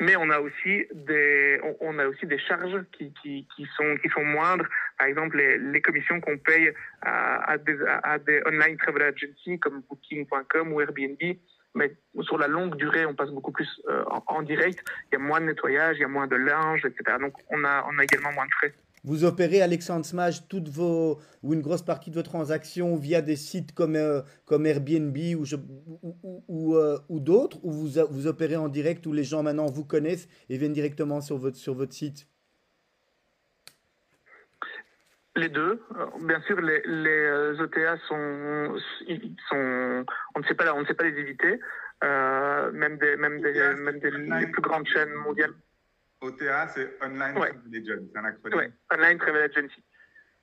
[0.01, 4.09] Mais on a aussi des, on, a aussi des charges qui, qui, qui, sont, qui
[4.09, 4.67] sont moindres.
[4.99, 10.73] Par exemple, les, commissions qu'on paye à, des, à des online travel agencies comme Booking.com
[10.73, 11.37] ou Airbnb
[11.75, 14.83] mais sur la longue durée, on passe beaucoup plus euh, en, direct.
[15.11, 17.19] Il y a moins de nettoyage, il y a moins de linge, etc.
[17.21, 18.75] Donc, on a, on a également moins de frais.
[19.05, 23.37] Vous opérez, Alexandre Smage, toutes vos, ou une grosse partie de vos transactions via des
[23.37, 25.45] sites comme, euh, comme Airbnb ou,
[26.49, 29.85] ou, euh, ou d'autres, ou vous, vous opérez en direct où les gens maintenant vous
[29.85, 32.27] connaissent et viennent directement sur votre, sur votre site?
[35.39, 35.83] Les deux.
[36.21, 38.77] Bien sûr, les, les OTA sont,
[39.49, 41.61] sont, on ne sait pas, on ne sait pas les éviter.
[42.05, 45.53] Euh, même des, même des, même des les plus grandes chaînes mondiales.
[46.21, 48.59] OTA, c'est Online Travel Agency, c'est un acronyme.
[48.59, 49.85] Oui, Online Travel Agency.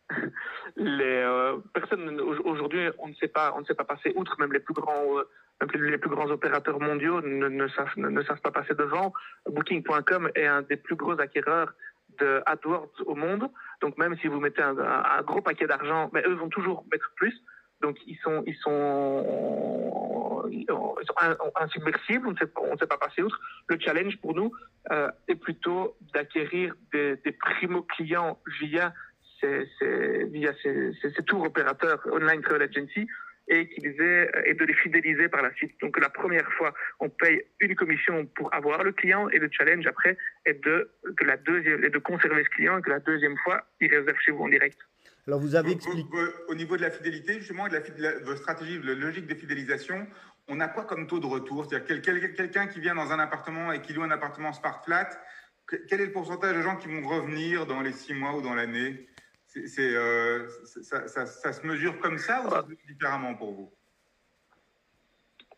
[0.76, 4.36] les euh, personnes aujourd'hui, on ne sait pas, on ne sait pas passer outre.
[4.40, 5.24] Même les plus grands, euh,
[5.62, 9.14] même les plus grands opérateurs mondiaux ne, ne, savent, ne, ne savent pas passer devant.
[9.50, 11.74] Booking.com est un des plus gros acquéreurs
[12.22, 13.50] AdWords au monde.
[13.82, 17.34] Donc même si vous mettez un, gros paquet d'argent, mais eux vont toujours mettre plus.
[17.82, 19.24] Donc ils sont ils sont,
[21.56, 23.40] insubmersibles, on ne sait pas, passer outre.
[23.68, 24.52] Le challenge pour nous
[24.92, 28.94] euh, est plutôt d'acquérir des, des primo clients via
[29.42, 33.08] ces, ces via ces, ces tours opérateurs online travel agency
[33.48, 35.80] et, aient, et de les fidéliser par la suite.
[35.82, 39.86] Donc la première fois, on paye une commission pour avoir le client et le challenge
[39.88, 43.38] après est de, que la deuxième, est de conserver ce client et que la deuxième
[43.44, 44.80] fois, il réserve chez vous en direct.
[45.28, 46.18] Alors vous avez expliqué...
[46.48, 49.36] Au niveau de la fidélité, justement, de, la, de votre stratégie, de la logique de
[49.36, 50.08] fidélisation,
[50.48, 51.66] on a quoi comme taux de retour?
[51.66, 55.10] C'est-à-dire quelqu'un qui vient dans un appartement et qui loue un appartement Smart Flat,
[55.90, 58.54] quel est le pourcentage de gens qui vont revenir dans les six mois ou dans
[58.54, 59.08] l'année?
[59.66, 60.48] C'est, euh,
[60.82, 63.74] ça, ça, ça, se mesure comme ça ou ça se mesure différemment pour vous?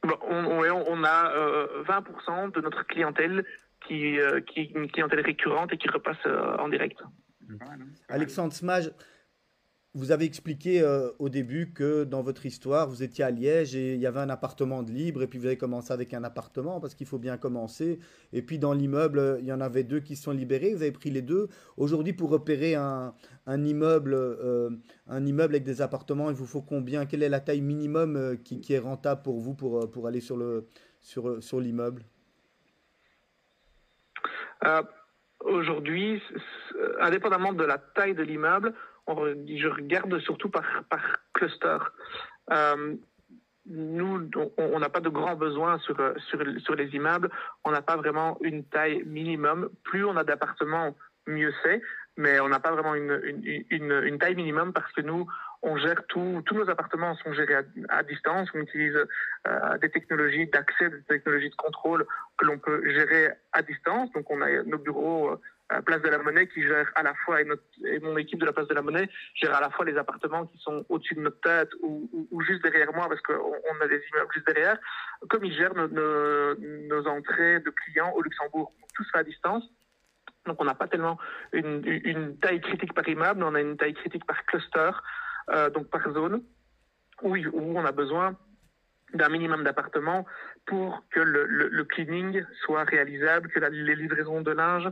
[0.04, 3.44] On, on, a euh, 20% de notre clientèle
[3.86, 7.02] qui, euh, qui est une clientèle récurrente et qui repasse euh, en direct.
[8.08, 8.92] Alexandre Smage,
[9.98, 13.96] vous avez expliqué euh, au début que dans votre histoire, vous étiez à Liège et
[13.96, 16.80] il y avait un appartement de libre et puis vous avez commencé avec un appartement
[16.80, 17.98] parce qu'il faut bien commencer.
[18.32, 20.76] Et puis dans l'immeuble, il y en avait deux qui sont libérés.
[20.76, 21.48] Vous avez pris les deux.
[21.78, 23.16] Aujourd'hui, pour opérer un,
[23.48, 24.70] immeuble, euh,
[25.08, 27.08] un immeuble avec des appartements, il vous faut combien?
[27.08, 30.68] Quelle est la taille minimum euh, qui, est rentable pour vous pour, aller sur le
[31.02, 32.04] sur, sur l'immeuble?
[35.40, 36.22] Aujourd'hui,
[37.00, 38.74] indépendamment de la taille de l'immeuble,
[39.08, 41.02] je regarde surtout par, par
[41.34, 41.78] cluster.
[42.52, 42.96] Euh,
[43.70, 45.98] nous, on n'a pas de grands besoins sur,
[46.30, 47.30] sur, sur les immeubles.
[47.65, 49.70] On n'a pas vraiment une taille minimum.
[49.84, 50.96] Plus on a d'appartements,
[51.28, 51.82] mieux c'est.
[52.15, 53.22] Mais on n'a pas vraiment une,
[53.70, 55.28] une, une, taille minimum parce que nous,
[55.62, 57.58] on gère tout, tous nos appartements sont gérés
[57.89, 58.50] à, distance.
[58.56, 58.98] On utilise
[59.48, 64.12] euh, des technologies d'accès, des technologies de contrôle que l'on peut gérer à distance.
[64.13, 67.14] Donc, on a nos bureaux euh, à Place de la Monnaie qui gère à la
[67.14, 69.70] fois, et, notre, et, mon équipe de la Place de la Monnaie gère à la
[69.70, 73.22] fois les appartements qui sont au-dessus de notre tête ou, ou, juste derrière moi parce
[73.22, 74.78] qu'on on a des immeubles juste derrière,
[75.30, 78.72] comme ils gèrent nos, nos, entrées de clients au Luxembourg.
[78.96, 79.64] tout ça à distance.
[80.46, 81.18] Donc on n'a pas tellement
[81.52, 84.92] une, une, taille critique par immeuble, on a une taille critique par cluster,
[85.50, 86.44] euh, donc par zone,
[87.22, 88.38] où, où on a besoin
[89.14, 90.26] d'un minimum d'appartements
[90.66, 94.90] pour que le, le, le, cleaning soit réalisable, que la, les livraisons de linge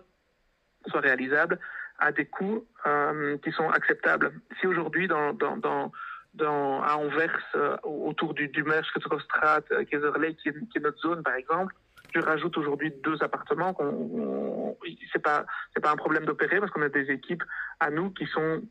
[0.88, 1.60] soit réalisable
[2.00, 4.32] à des coûts euh, qui sont acceptables.
[4.60, 8.88] Si aujourd'hui, à Anvers, euh, autour du, du Mersch,
[9.24, 11.74] Strat, euh, Kaiserley, qui qui est notre zone, par exemple,
[12.14, 13.74] je rajoute aujourd'hui deux appartements.
[13.74, 14.78] Qu'on,
[15.12, 15.46] c'est pas
[15.84, 17.44] un problème d'opérer parce qu'on a des équipes
[17.80, 18.62] à nous qui sont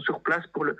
[0.00, 0.76] sur place pour le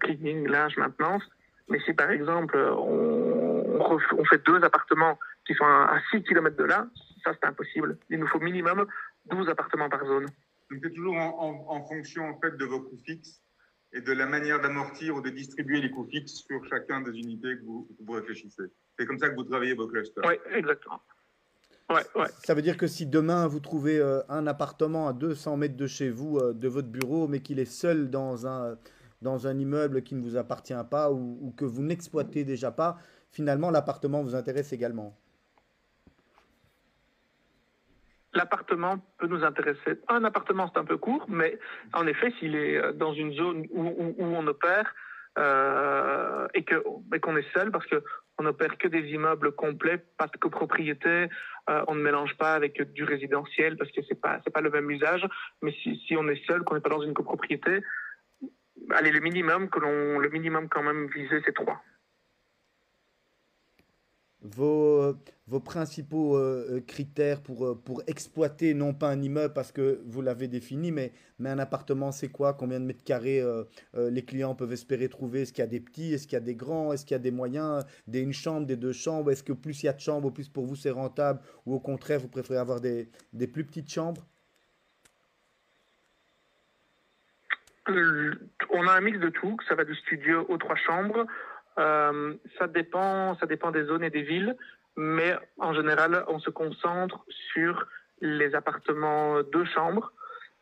[0.00, 1.22] cleaning, linge, maintenance.
[1.68, 6.86] Mais si par exemple on, fait deux appartements qui sont à, 6 km de là,
[7.24, 7.98] ça c'est impossible.
[8.10, 8.86] Il nous faut minimum
[9.30, 10.26] 12 appartements par zone.
[10.70, 13.40] Donc c'est toujours en, fonction en fait de vos coûts fixes
[13.92, 17.56] et de la manière d'amortir ou de distribuer les coûts fixes sur chacun des unités
[17.56, 18.64] que vous, vous réfléchissez.
[18.98, 20.24] C'est comme ça que vous travaillez vos clusters.
[20.26, 21.00] Oui, exactement.
[21.88, 22.26] Ouais, ouais.
[22.44, 25.86] Ça veut dire que si demain vous trouvez euh, un appartement à 200 mètres de
[25.86, 28.76] chez vous, euh, de votre bureau, mais qu'il est seul dans un,
[29.22, 32.98] dans un immeuble qui ne vous appartient pas ou, ou que vous n'exploitez déjà pas,
[33.30, 35.16] finalement l'appartement vous intéresse également
[38.36, 40.00] l'appartement peut nous intéresser.
[40.08, 41.58] Un appartement, c'est un peu court, mais
[41.92, 44.94] en effet, s'il est euh, dans une zone où, on opère
[45.38, 51.28] euh, et qu'on est seul, parce qu'on n'opère que des immeubles complets, pas de copropriété,
[51.68, 54.70] euh, on ne mélange pas avec du résidentiel parce que c'est pas c'est pas le
[54.70, 55.26] même usage.
[55.62, 57.82] Mais si, si on est seul, qu'on n'est pas dans une copropriété,
[58.94, 61.82] allez, le minimum que l'on le minimum quand même visé, c'est trois
[64.54, 65.14] vos,
[65.46, 70.00] vos principaux euh, euh, critères pour, euh, pour exploiter non pas un immeuble parce que
[70.06, 72.54] vous l'avez défini, mais, mais un appartement, c'est quoi?
[72.54, 73.42] Combien de mètres carrés
[73.94, 75.42] les clients peuvent espérer trouver?
[75.42, 76.14] Est-ce qu'il y a des petits?
[76.14, 76.92] Est-ce qu'il y a des grands?
[76.92, 77.84] Est-ce qu'il y a des moyens?
[78.06, 79.30] Des une chambre, des deux chambres?
[79.30, 81.40] Est-ce que plus il y a de chambres, plus pour vous c'est rentable?
[81.66, 84.24] Ou au contraire, vous préférez avoir des, des plus petites chambres?
[87.88, 91.24] On a un mix de tout, ça va du studio aux trois chambres.
[91.78, 94.56] Euh, ça dépend, ça dépend des zones et des villes,
[94.96, 97.86] mais en général, on se concentre sur
[98.20, 100.12] les appartements deux chambres.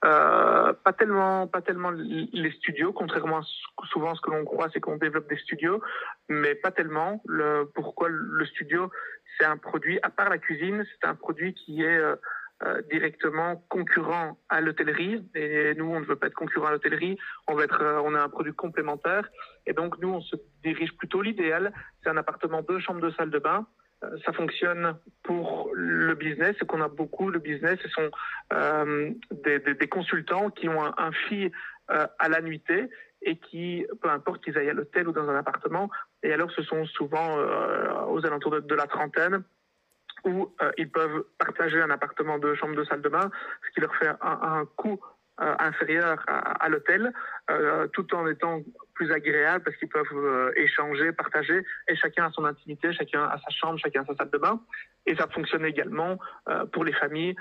[0.04, 4.80] Euh, pas tellement, pas tellement les studios, contrairement à souvent ce que l'on croit, c'est
[4.80, 5.80] qu'on développe des studios,
[6.28, 7.22] mais pas tellement.
[7.24, 8.90] Le, pourquoi le studio,
[9.38, 12.16] c'est un produit, à part la cuisine, c'est un produit qui est euh,
[12.62, 15.28] euh, directement concurrent à l'hôtellerie.
[15.34, 17.18] Et nous, on ne veut pas être concurrent à l'hôtellerie.
[17.48, 19.28] On veut être, euh, on a un produit complémentaire.
[19.66, 21.72] Et donc, nous, on se dirige plutôt l'idéal.
[22.02, 23.66] C'est un appartement deux chambres, deux salles de bain.
[24.04, 26.54] Euh, ça fonctionne pour le business.
[26.62, 27.80] Et qu'on a beaucoup le business.
[27.82, 28.08] Ce sont
[29.32, 31.50] des, consultants qui ont un, un fee
[31.88, 32.88] à la nuitée
[33.20, 35.90] et qui, peu importe qu'ils aillent à l'hôtel ou dans un appartement,
[36.22, 37.36] et alors ce sont souvent
[38.08, 39.44] aux alentours de la trentaine,
[40.24, 43.30] où euh, ils peuvent partager un appartement de chambre de salle de bain,
[43.66, 45.00] ce qui leur fait un, un coût
[45.40, 47.12] euh, inférieur à, à l'hôtel,
[47.50, 48.62] euh, tout en étant
[48.94, 53.36] plus agréable parce qu'ils peuvent euh, échanger, partager, et chacun a son intimité, chacun a
[53.38, 54.60] sa chambre, chacun a sa salle de bain.
[55.06, 57.34] Et ça fonctionne également euh, pour les familles,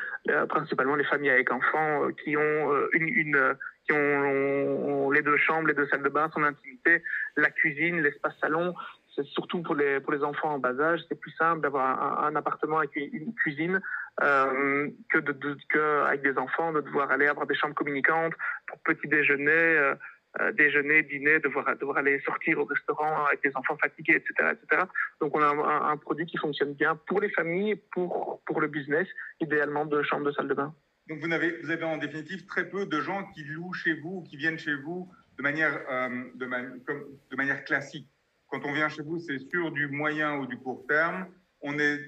[0.50, 5.67] principalement les familles avec enfants qui ont une, une qui ont, ont, les deux chambres,
[5.67, 7.04] les deux salles de bain, son intimité,
[7.38, 8.74] la cuisine, l'espace salon,
[9.21, 12.80] surtout pour les, pour les enfants en bas âge, c'est plus simple d'avoir un, appartement
[12.80, 13.82] avec une cuisine
[14.21, 18.34] euh, que, de, que avec des enfants, de devoir aller avoir des chambres communicantes
[18.67, 19.95] pour petit déjeuner, euh,
[20.41, 24.54] euh, déjeuner, dîner, devoir, devoir aller sortir au restaurant avec des enfants fatigués, etc.
[24.54, 24.84] etc.
[25.21, 29.08] Donc on a un, produit qui fonctionne bien pour les familles, pour, pour le business,
[29.39, 30.73] idéalement de chambres de salle de bain.
[31.08, 34.23] Donc vous avez, vous avez en définitive très peu de gens qui louent chez vous,
[34.23, 38.08] qui viennent chez vous de manière, euh, de manière classique
[38.54, 41.26] quand on vient chez vous, c'est sur du moyen ou du court terme.
[41.62, 42.00] On est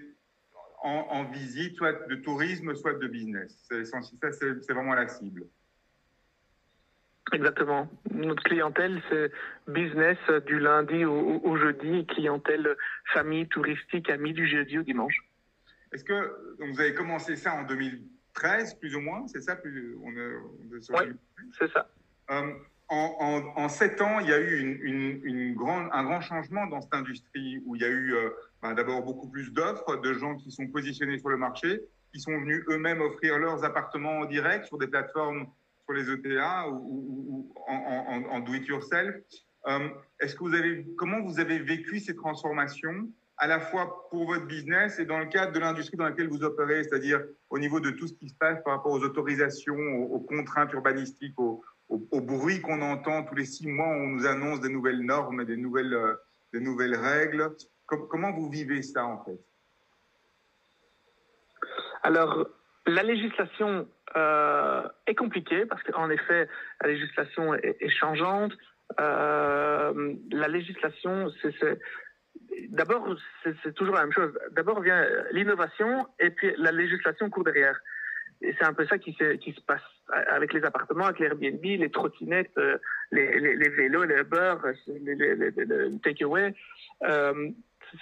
[0.83, 3.65] en, visite, soit de tourisme, soit de business.
[3.67, 5.45] C'est, c'est vraiment la cible.
[7.33, 7.89] Exactement.
[8.11, 9.31] Notre clientèle, c'est
[9.67, 12.77] business du lundi au, jeudi, clientèle
[13.11, 15.17] famille touristique, amis du jeudi au dimanche.
[15.91, 19.97] Est-ce que donc vous avez commencé ça en 2013, plus ou moins C'est ça plus,
[20.03, 21.07] on Oui,
[21.57, 21.89] c'est ça.
[22.29, 22.53] Euh,
[22.89, 25.55] en, sept ans, il y a eu
[25.91, 28.29] un grand changement dans cette industrie où il y a eu euh,
[28.61, 31.81] ben, d'abord beaucoup plus d'offres, de gens qui sont positionnés sur le marché,
[32.13, 35.47] qui sont venus eux-mêmes offrir leurs appartements en direct sur des plateformes
[35.85, 39.15] sur les ETA ou, en, do-it-yourself.
[39.67, 44.25] Euh, est-ce que vous avez, comment vous avez vécu ces transformations à la fois pour
[44.25, 47.79] votre business et dans le cadre de l'industrie dans laquelle vous opérez, c'est-à-dire au niveau
[47.79, 51.37] de tout ce qui se passe par rapport aux autorisations, aux, contraintes urbanistiques,
[51.89, 55.57] au, bruit qu'on entend tous les six mois, on nous annonce des nouvelles normes, des
[55.57, 56.15] nouvelles, euh,
[56.53, 57.55] des nouvelles règles.
[57.85, 59.39] comment vous vivez ça en fait?
[62.03, 62.47] Alors,
[62.85, 66.47] la législation euh, est compliquée parce qu'en effet,
[66.81, 68.53] la législation est, changeante.
[68.99, 71.79] Euh, la législation, c'est
[72.69, 73.07] d'abord,
[73.43, 74.37] c'est toujours la même chose.
[74.51, 77.79] D'abord vient l'innovation et puis la législation court derrière.
[78.57, 79.81] C'est un peu ça qui, se passe
[80.27, 82.77] avec les appartements, avec les Airbnb, les trottinettes, euh,
[83.11, 84.55] les, les, vélos, les Uber,
[84.87, 86.53] les, les takeaway.
[87.03, 87.49] Euh,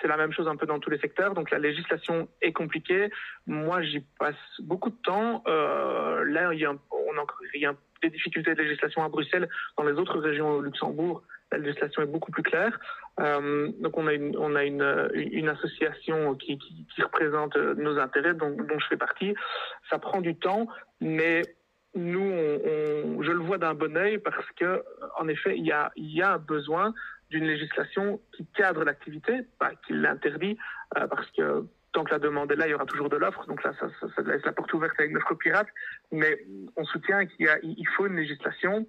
[0.02, 1.34] c'est la même chose un peu dans tous les secteurs.
[1.34, 3.10] Donc la législation est compliquée.
[3.48, 5.44] Moi, j'y passe beaucoup de temps.
[5.48, 6.74] Euh, là, il y, a,
[7.54, 9.50] il y a des difficultés de législation à Bruxelles.
[9.78, 12.80] Dans les autres régions au Luxembourg, la législation est beaucoup plus claire.
[13.20, 14.14] Euh, donc on a
[14.64, 16.60] une, association qui,
[17.02, 19.34] représente nos intérêts, dont, je fais partie.
[19.90, 20.68] Ça prend du temps,
[21.00, 21.44] mais
[21.96, 24.84] nous, je le vois d'un bon oeil parce que,
[25.18, 26.94] en effet, il y a, besoin
[27.30, 30.58] d'une législation qui cadre l'activité, pas qui l'interdit,
[30.98, 33.46] euh, parce que tant que la demande est là, il y aura toujours de l'offre.
[33.48, 33.88] Donc là, ça,
[34.24, 35.68] laisse la porte ouverte avec l'offre pirate.
[36.12, 38.88] Mais on soutient qu'il il faut une législation,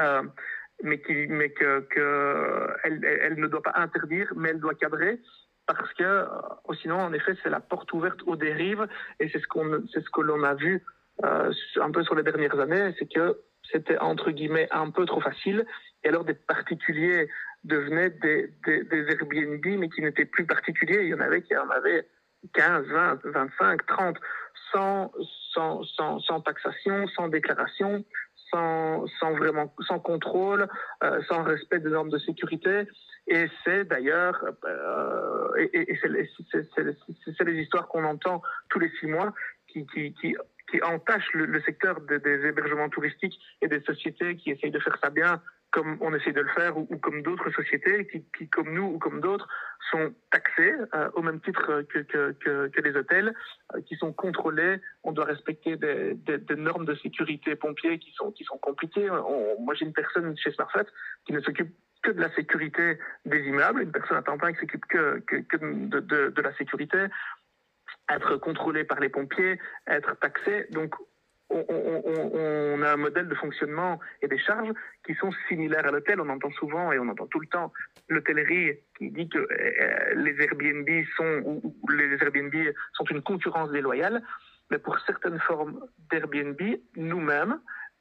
[0.00, 0.22] euh,
[0.82, 1.46] mais, qui, ne
[3.46, 5.20] doit pas interdire, mais elle doit cadrer.
[5.66, 6.26] Parce que euh,
[6.80, 8.86] sinon, en effet, c'est la porte ouverte aux dérives.
[9.20, 10.82] Et c'est ce qu'on, c'est ce que l'on a vu
[11.24, 13.38] euh, un peu sur les dernières années, c'est que
[13.70, 15.64] c'était entre guillemets un peu trop facile.
[16.04, 17.28] Et alors des particuliers
[17.64, 21.02] devenaient des, des, des Airbnb, mais qui n'étaient plus particuliers.
[21.02, 22.06] Il y en avait qui en avaient
[22.54, 24.18] 15, 20, 25, 30,
[24.72, 25.12] sans,
[25.52, 28.04] sans, sans, sans taxation, sans déclaration,
[28.52, 30.68] sans, vraiment, sans contrôle,
[31.02, 32.84] euh, sans respect des normes de sécurité.
[33.26, 39.32] Et c'est d'ailleurs, euh, et, c'est les histoires qu'on entend tous les six mois
[39.68, 40.36] qui,
[40.82, 45.40] entachent le secteur des hébergements touristiques et des sociétés qui essayent de faire ça bien
[45.72, 48.98] comme on essaie de le faire, ou, comme d'autres sociétés qui, qui, comme nous ou
[48.98, 49.48] comme d'autres,
[49.90, 53.34] sont taxées euh, au même titre que, que, que, que les hôtels,
[53.74, 54.80] euh, qui sont contrôlés.
[55.02, 59.08] On doit respecter des, des, des, normes de sécurité pompiers qui sont, qui sont compliquées.
[59.58, 60.84] moi, j'ai une personne chez Smartfat
[61.24, 64.60] qui ne s'occupe que de la sécurité des immeubles, une personne à temps plein qui
[64.60, 67.06] s'occupe que, que, que de, de, de, la sécurité,
[68.10, 70.66] être contrôlé par les pompiers, être taxé.
[70.70, 70.94] Donc,
[71.52, 74.72] on, a un modèle de fonctionnement et des charges
[75.06, 76.20] qui sont similaires à l'hôtel.
[76.20, 77.72] On entend souvent et on entend tout le temps
[78.08, 82.54] l'hôtellerie qui dit que euh, les Airbnb sont les Airbnb
[82.94, 84.22] sont une concurrence déloyale.
[84.70, 86.60] Mais pour certaines formes d'Airbnb,
[86.96, 87.60] nous-mêmes,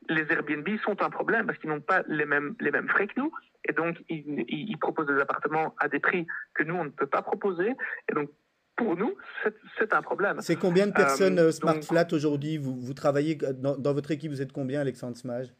[0.09, 3.19] les Airbnb sont un problème parce qu'ils n'ont pas les mêmes, les mêmes frais que
[3.19, 3.31] nous.
[3.67, 7.07] Et donc, ils, ils, proposent des appartements à des prix que nous, on ne peut
[7.07, 7.73] pas proposer.
[8.09, 8.29] Et donc,
[8.83, 9.15] pour nous,
[9.77, 10.41] c'est un problème.
[10.41, 14.31] C'est combien de personnes euh, Smart Flat aujourd'hui vous, vous, travaillez dans, dans, votre équipe,
[14.31, 15.53] vous êtes combien, Alexandre Smage?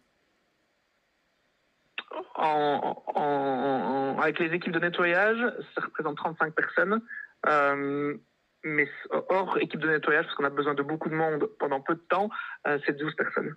[2.35, 5.37] En, en, avec les équipes de nettoyage,
[5.75, 7.01] ça représente 35 personnes.
[7.47, 8.15] Euh,
[8.63, 8.87] mais
[9.29, 12.03] hors équipe de nettoyage, parce qu'on a besoin de beaucoup de monde pendant peu de
[12.09, 12.29] temps,
[12.67, 13.55] euh, c'est 12 personnes.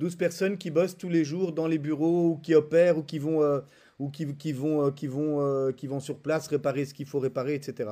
[0.00, 3.18] 12 personnes qui bossent tous les jours dans les bureaux ou qui opèrent ou qui
[3.18, 3.60] vont, euh,
[3.98, 7.06] ou qui, qui vont, euh, qui, vont, euh, qui vont sur place réparer ce qu'il
[7.06, 7.90] faut réparer, etc.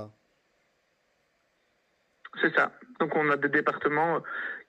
[2.41, 2.73] C'est ça.
[3.01, 4.21] Donc on a des départements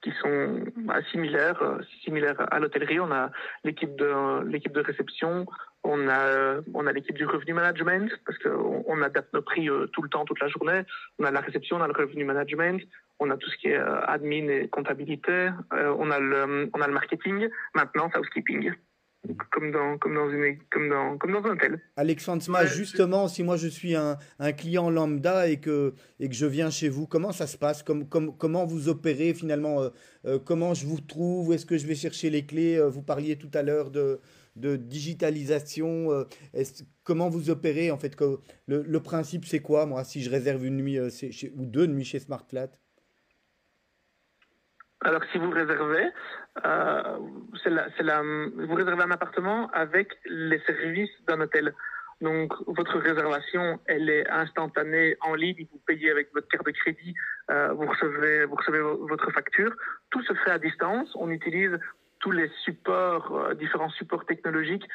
[0.02, 3.00] qui sont bah, similaires, euh, similaires à l'hôtellerie.
[3.00, 3.30] On a
[3.64, 5.46] l'équipe de l'équipe de réception,
[5.84, 9.86] on a on a l'équipe du revenu management parce qu'on on adapte nos prix euh,
[9.88, 10.82] tout le temps, toute la journée.
[11.18, 12.80] On a la réception, on a le revenu management,
[13.18, 16.86] on a tout ce qui est euh, admin et comptabilité, on a le on a
[16.86, 18.72] le marketing, maintenance, housekeeping
[19.50, 21.80] comme dans, comme dans, une, comme dans, comme dans un hôtel.
[21.96, 26.34] Alexandre Sma, justement, si moi je suis un, un, client lambda et que, et que
[26.34, 27.82] je viens chez vous, comment ça se passe?
[27.82, 29.90] Comme, comme, Comment vous opérez finalement euh,
[30.24, 31.48] euh, Comment je vous trouve?
[31.48, 32.76] Où est-ce que je vais chercher les clés?
[32.76, 34.20] Euh, Vous parliez tout à l'heure de,
[34.56, 36.10] de digitalisation.
[36.12, 36.24] Euh,
[37.04, 38.16] comment vous opérez en fait?
[38.16, 41.86] Que, le, le, principe c'est quoi moi si je réserve une nuit chez, ou deux
[41.86, 42.70] nuits chez SmartFlat?
[45.02, 46.10] Alors, si vous réservez,
[46.66, 47.18] euh,
[47.64, 51.74] la, la, vous réservez un appartement avec les services d'un hôtel.
[52.20, 55.66] Donc, votre réservation, elle est instantanée en ligne.
[55.72, 57.14] Vous payez avec votre carte de crédit,
[57.50, 59.74] euh, vous recevez, vous recevez votre facture.
[60.10, 61.08] Tout se fait à distance.
[61.14, 61.78] On utilise
[62.18, 64.86] tous les supports, euh, différents supports technologiques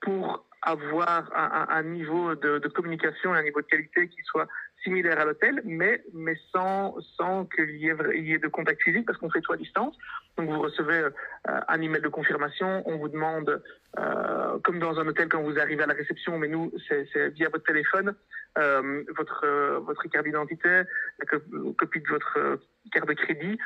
[0.00, 4.48] pour avoir un, niveau de, communication et un niveau de qualité qui soit
[4.88, 9.30] similaire à l'hôtel, mais, mais sans, sans qu'il y, ait de contact physique parce qu'on
[9.30, 9.94] fait tout à distance.
[10.36, 11.10] Donc vous recevez euh,
[11.68, 13.62] un email de confirmation, on vous demande,
[13.98, 17.48] euh, comme dans un hôtel quand vous arrivez à la réception, mais nous c'est via
[17.50, 18.14] votre téléphone,
[18.58, 20.82] euh, votre, euh, votre carte d'identité,
[21.18, 21.26] la
[21.76, 22.58] copie de votre
[22.92, 23.58] carte de crédit.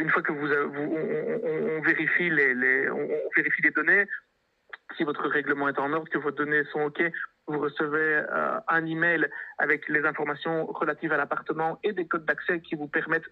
[0.00, 0.48] une fois que vous,
[1.76, 4.06] on, vérifie les, on vérifie les données,
[4.96, 7.02] si votre règlement est en ordre, que vos données sont OK,
[7.46, 9.28] vous recevez euh, un email
[9.58, 13.28] avec les informations relatives à l'appartement et des codes d'accès qui vous permettent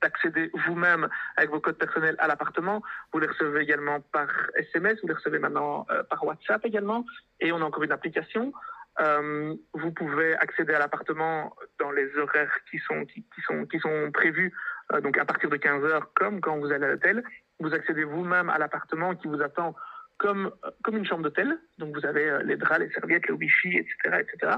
[0.00, 2.82] d'accéder vous-même avec vos codes personnels à l'appartement.
[3.12, 7.04] Vous les recevez également par SMS, vous les recevez maintenant euh, par WhatsApp également.
[7.40, 8.52] Et on a encore une application.
[9.00, 14.10] Euh, vous pouvez accéder à l'appartement dans les horaires qui sont, qui, sont, qui sont
[14.12, 14.52] prévus,
[14.92, 17.22] euh, donc à partir de 15 heures, comme quand vous allez à l'hôtel.
[17.60, 19.74] Vous accédez vous-même à l'appartement qui vous attend
[20.20, 20.52] comme,
[20.84, 21.58] comme une chambre d'hôtel.
[21.78, 24.52] Donc vous avez euh, les draps, les serviettes, le wifi, etc., etc.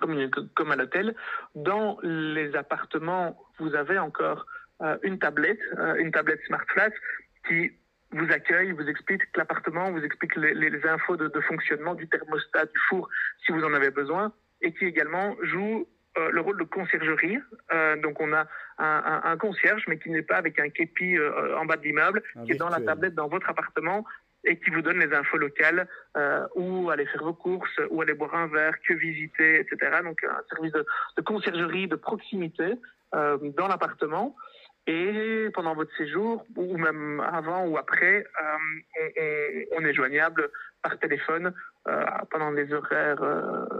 [0.00, 1.14] Comme, comme à l'hôtel.
[1.54, 4.46] Dans les appartements, vous avez encore
[4.82, 6.90] euh, une tablette, euh, une tablette Smart Flat
[7.48, 7.72] qui
[8.12, 12.66] vous accueille, vous explique l'appartement, vous explique les, les infos de, de, fonctionnement du thermostat,
[12.66, 13.08] du four,
[13.44, 14.32] si vous en avez besoin,
[14.62, 17.38] et qui également joue euh, le rôle de conciergerie.
[17.72, 18.46] Euh, donc on a
[18.78, 21.82] un, un, un concierge, mais qui n'est pas avec un képi euh, en bas de
[21.82, 24.06] l'immeuble, qui est dans la tablette dans votre appartement
[24.46, 28.14] et qui vous donne les infos locales, euh, où aller faire vos courses, où aller
[28.14, 29.98] boire un verre, que visiter, etc.
[30.02, 32.74] Donc un service de, conciergerie de proximité
[33.14, 34.34] euh, dans l'appartement.
[34.88, 40.48] Et pendant votre séjour, ou même avant ou après, euh, on, est joignable
[40.80, 41.52] par téléphone
[41.88, 43.20] euh, pendant les horaires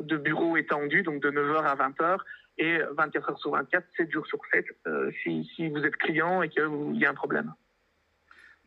[0.03, 2.19] de bureau étendus, donc de 9h à 20h,
[2.59, 6.43] et 24 heures sur 24, 7 jours sur 7, euh, si, si vous êtes client
[6.43, 7.53] et qu'il y a un problème.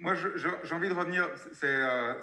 [0.01, 1.27] Moi, j'ai envie de revenir.
[1.63, 2.13] Euh,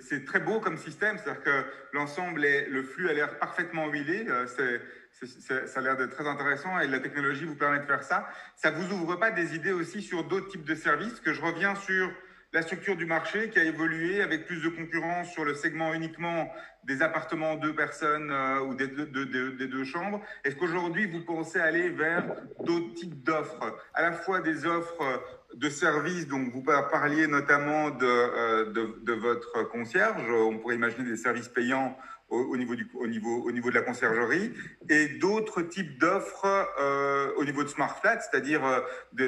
[0.00, 4.26] c'est très beau comme système, c'est-à-dire que l'ensemble, le flux a l'air parfaitement huilé.
[4.28, 8.28] Euh, ça a l'air d'être très intéressant et la technologie vous permet de faire ça.
[8.54, 11.74] Ça vous ouvre pas des idées aussi sur d'autres types de services Que je reviens
[11.74, 12.12] sur
[12.56, 16.50] la structure du marché qui a évolué avec plus de concurrence sur le segment uniquement
[16.84, 20.22] des appartements deux personnes euh, ou des deux, chambres.
[20.42, 22.24] Est-ce qu'aujourd'hui, vous pensez aller vers
[22.64, 28.72] d'autres types d'offres, à la fois des offres de services, donc vous parliez notamment euh,
[28.72, 31.94] de, de, votre concierge, on pourrait imaginer des services payants
[32.28, 34.52] au, au, niveau, du, au, niveau, au niveau de la conciergerie,
[34.88, 38.80] et d'autres types d'offres euh, au niveau de Smart Flat, c'est-à-dire euh,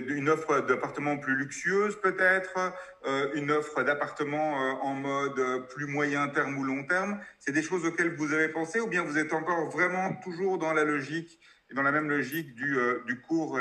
[0.09, 2.72] une offre d'appartement plus luxueuse peut-être,
[3.07, 7.20] euh, une offre d'appartement euh, en mode plus moyen terme ou long terme.
[7.38, 10.72] C'est des choses auxquelles vous avez pensé, ou bien vous êtes encore vraiment toujours dans
[10.72, 11.38] la logique,
[11.74, 12.76] dans la même logique du,
[13.07, 13.59] du, court,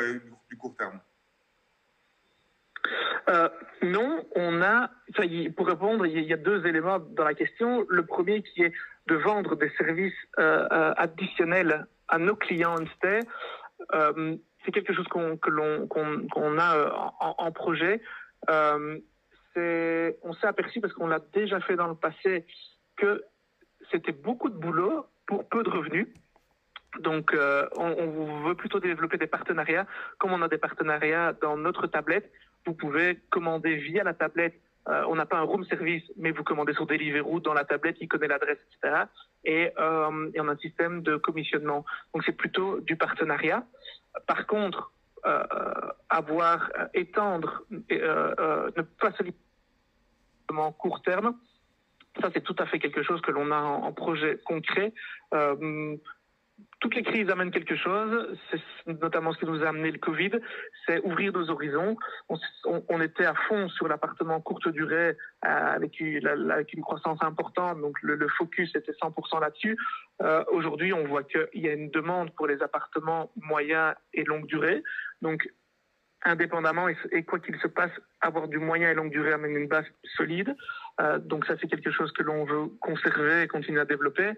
[0.49, 0.99] du court terme?
[3.29, 3.49] Euh,
[3.83, 4.89] non, on a,
[5.55, 7.85] pour répondre, il y a deux éléments dans la question.
[7.89, 8.73] Le premier qui est
[9.07, 13.19] de vendre des services euh, euh additionnels à nos clients Stay.
[13.93, 18.01] Euh, c'est quelque chose qu'on que l'on qu'on qu'on a euh, en, en, projet.
[18.49, 18.99] Euh,
[19.53, 22.45] c'est, on s'est aperçu parce qu'on l'a déjà fait dans le passé
[22.95, 23.23] que
[23.91, 26.07] c'était beaucoup de boulot pour peu de revenus.
[26.99, 29.85] Donc, euh, on, on, veut plutôt développer des partenariats.
[30.17, 32.31] Comme on a des partenariats dans notre tablette,
[32.67, 34.59] vous pouvez commander via la tablette.
[34.89, 37.97] Euh, on n'a pas un room service, mais vous commandez sur Deliveroo dans la tablette
[37.97, 39.03] qui connaît l'adresse, etc.
[39.43, 41.85] Et, euh, et, on a un système de commissionnement.
[42.13, 43.65] Donc, c'est plutôt du partenariat.
[44.27, 44.91] Par contre,
[45.25, 45.43] euh,
[46.09, 49.11] avoir, étendre, ne pas
[50.47, 51.35] seulement court terme,
[52.21, 54.93] ça, c'est tout à fait quelque chose que l'on a en, en projet concret.
[56.79, 60.31] Toutes les crises amènent quelque chose, c'est notamment ce qui nous a amené le Covid,
[60.85, 61.97] c'est ouvrir nos horizons.
[62.89, 68.27] On, était à fond sur l'appartement courte durée euh, avec, une, croissance importante, donc le,
[68.37, 69.77] focus était 100% là-dessus.
[70.21, 74.45] Euh, Aujourd'hui, on voit qu'il y a une demande pour les appartements moyens et longue
[74.45, 74.83] durée.
[75.21, 75.49] Donc,
[76.23, 77.91] indépendamment, et, et quoi qu'il se passe,
[78.21, 79.85] avoir du moyen et longue durée amène une base
[80.15, 80.55] solide.
[80.99, 84.31] Euh, donc ça, c'est quelque chose que l'on veut conserver et continuer à développer.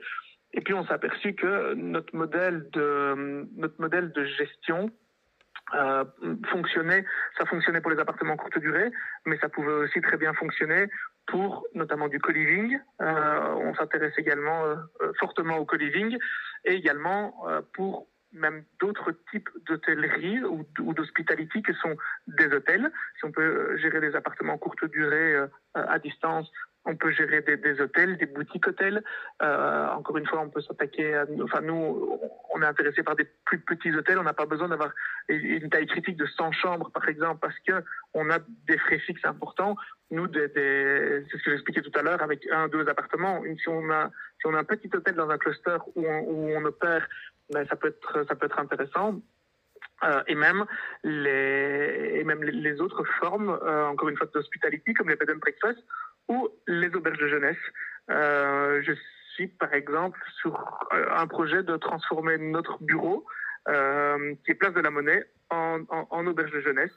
[0.54, 4.91] Et puis on s'est aperçu que notre modèle de notre modèle de gestion
[5.76, 6.04] euh,
[6.50, 7.06] fonctionnait,
[7.38, 8.91] ça fonctionnait pour les appartements courte durée,
[9.26, 10.88] mais ça pouvait aussi très bien fonctionner
[11.28, 12.80] pour notamment du co-living.
[13.02, 14.76] Euh, on s'intéresse également euh,
[15.20, 16.18] fortement au co-living
[16.66, 17.36] et également
[17.74, 21.95] pour même d'autres types d'hôtellerie ou, ou d'hospitality que sont
[22.28, 22.91] des hôtels.
[23.20, 25.36] Si on peut gérer des appartements courte durée
[25.74, 26.52] à distance
[26.86, 29.03] on peut gérer des, hôtels, des boutiques hôtels.
[29.41, 31.23] Euh, encore une fois, on peut s'attaquer.
[31.43, 32.19] Enfin, nous,
[32.53, 34.17] on est intéressé par des plus petits hôtels.
[34.17, 34.91] On n'a pas besoin d'avoir
[35.27, 39.25] une taille critique de 100 chambres, par exemple, parce que on a des frais fixes
[39.25, 39.75] importants.
[40.11, 43.43] Nous, c'est ce que j'expliquais tout à l'heure, avec un, deux appartements.
[43.61, 44.09] Si on a,
[44.39, 47.07] si on a un petit hôtel dans un cluster où on, opère,
[47.51, 49.21] ben, ça peut être, ça peut être intéressant.
[50.03, 50.65] Euh, et même
[51.03, 55.39] les et même les, autres formes, euh, encore une fois, d'hospitality comme les bed and
[55.39, 55.80] breakfast
[56.30, 57.57] ou les auberges de jeunesse.
[58.09, 58.93] Euh, je
[59.34, 63.25] suis par exemple sur un projet de transformer notre bureau,
[63.67, 66.95] qui est place de la Monnaie, en, en, en auberge de jeunesse.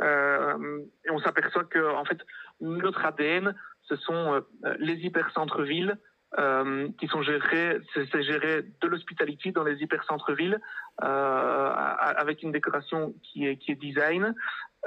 [0.00, 2.18] et on s'aperçoit que en fait
[2.60, 4.44] notre ADN, ce sont
[4.78, 5.96] les hyper centres-villes
[6.38, 10.60] euh, qui sont gérés, c'est géré de l'hospitality dans les hyper centres-villes
[11.02, 14.34] euh, avec une décoration qui est, qui est design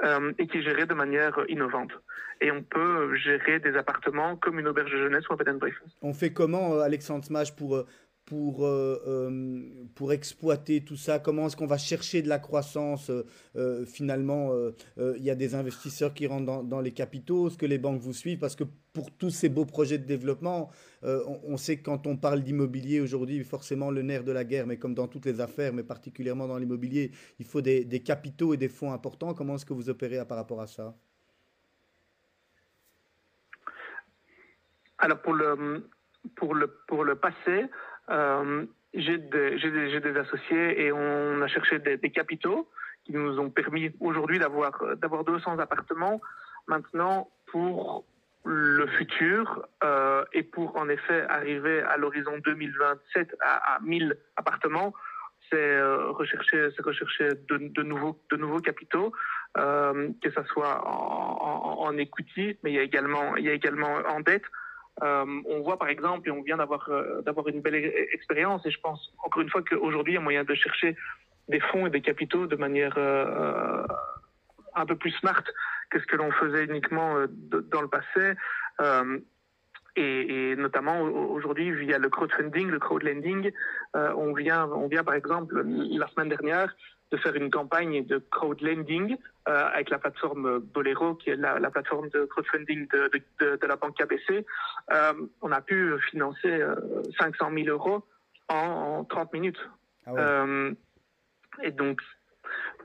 [0.04, 1.90] euh, et qui est gérée de manière innovante.
[2.40, 5.58] Et on peut gérer des appartements comme une auberge de jeunesse ou un bed and
[5.58, 5.96] breakfast.
[6.00, 7.84] On fait comment, Alexandre Smash, pour
[8.32, 9.60] pour, euh, euh,
[9.94, 11.18] pour exploiter tout ça?
[11.18, 13.10] Comment est-ce qu'on va chercher de la croissance
[13.56, 14.54] euh, Finalement,
[14.96, 17.48] il y a des investisseurs qui rentrent dans, les capitaux.
[17.48, 18.38] Est-ce que les banques vous suivent?
[18.38, 18.64] Parce que
[18.94, 20.70] pour tous ces beaux projets de développement,
[21.02, 24.78] on, sait que quand on parle d'immobilier aujourd'hui, forcément le nerf de la guerre, mais
[24.78, 28.56] comme dans toutes les affaires, mais particulièrement dans l'immobilier, il faut des, des, capitaux et
[28.56, 29.34] des fonds importants.
[29.34, 30.94] Comment est-ce que vous opérez par rapport à ça?
[34.96, 35.90] Alors pour le,
[36.36, 37.68] pour le, pour le passé,
[38.94, 42.68] j'ai des, associés et on a cherché des, capitaux
[43.04, 46.20] qui nous ont permis aujourd'hui d'avoir d'avoir 200 appartements.
[46.68, 48.04] Maintenant, pour
[48.44, 54.92] le futur euh, et pour en effet arriver à l'horizon 2027 à, à 1000 appartements,
[55.50, 59.12] c'est euh, rechercher, c'est rechercher de, nouveaux, capitaux,
[59.58, 63.32] euh, que ça soit en, en, equity, mais il y a également
[64.08, 64.44] en dette.
[65.02, 68.64] Euh, on voit par exemple, et on vient d'avoir euh, d'avoir une belle e-, expérience,
[68.66, 70.96] et je pense encore une fois qu'aujourd'hui, il y a moyen de chercher
[71.48, 73.84] des fonds et des capitaux de manière euh,
[74.74, 75.42] un peu plus smart
[75.90, 78.34] que ce que l'on faisait uniquement dans le passé.
[79.96, 83.52] Et, notamment aujourd'hui via le crowdfunding, le crowdlending,
[83.94, 86.74] on vient, on vient par exemple la semaine dernière
[87.12, 89.16] de faire une campagne de crowdlending
[89.48, 93.10] euh, avec la plateforme Bolero, qui est la, la plateforme de crowdfunding de,
[93.40, 94.46] de, de, la banque KBC.
[94.92, 96.60] Euh, on a pu financer
[97.18, 98.04] 500 000 euros
[98.48, 98.56] en,
[99.00, 99.60] en 30 minutes.
[100.06, 100.74] Ah ouais.
[101.62, 102.00] et donc,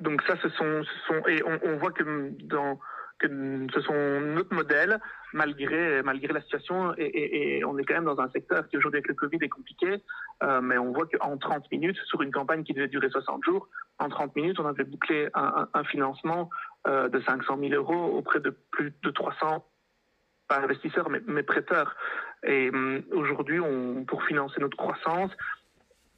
[0.02, 2.04] donc ça, ce sont, ce sont et on, on voit que
[2.44, 2.80] dans
[3.20, 3.28] que
[3.74, 5.00] ce sont notre modèle,
[5.34, 6.94] malgré, malgré la situation.
[6.98, 10.04] Et, on est quand même dans un secteur qui aujourd'hui avec le Covid est compliqué,
[10.44, 13.68] euh, mais on voit qu'en 30 minutes, sur une campagne qui devait durer 60 jours,
[14.00, 16.50] en 30 minutes, on avait bouclé un, financement
[16.88, 19.66] euh, de 500 000 euros auprès de plus de 300
[20.48, 21.96] pas investisseurs, mais, mais prêteurs.
[22.44, 25.32] Et hum, aujourd'hui, on, pour financer notre croissance,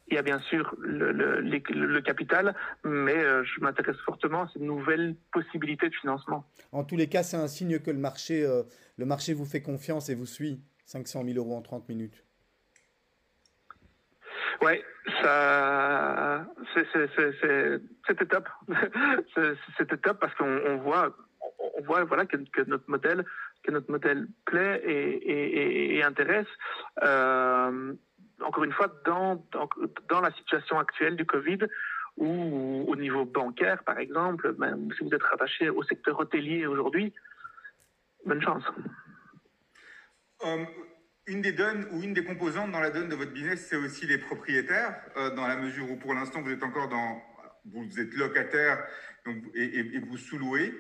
[0.10, 4.50] il y a bien sûr le, le, le capital, mais euh, je m'intéresse fortement à
[4.54, 6.46] ces nouvelles possibilités de financement.
[6.72, 8.64] En tous les cas, c'est un signe que le marché, euh,
[8.98, 10.62] le marché vous fait confiance et vous suit.
[10.86, 12.24] 500 000 euros en 30 minutes.
[14.62, 14.84] Ouais,
[15.22, 18.50] ça, c'était top.
[19.78, 21.16] c'était top parce qu'on on voit,
[21.78, 23.24] on voit voilà que, que, notre modèle,
[23.64, 26.48] que notre modèle plaît et, et, et, et intéresse.
[27.04, 27.94] Euh,
[28.42, 29.44] encore une fois, dans,
[30.10, 31.60] dans, la situation actuelle du Covid,
[32.18, 37.14] ou au niveau bancaire, par exemple, ben, si vous êtes rattaché au secteur hôtelier aujourd'hui,
[38.26, 38.64] bonne chance.
[40.44, 40.68] Um,
[41.28, 44.08] une des donnes ou une des composantes dans la donne de votre business, c'est aussi
[44.08, 47.22] les propriétaires, euh, dans la mesure où pour l'instant vous êtes encore dans,
[47.66, 48.84] vous êtes locataire
[49.56, 50.74] et, vous sous-louez.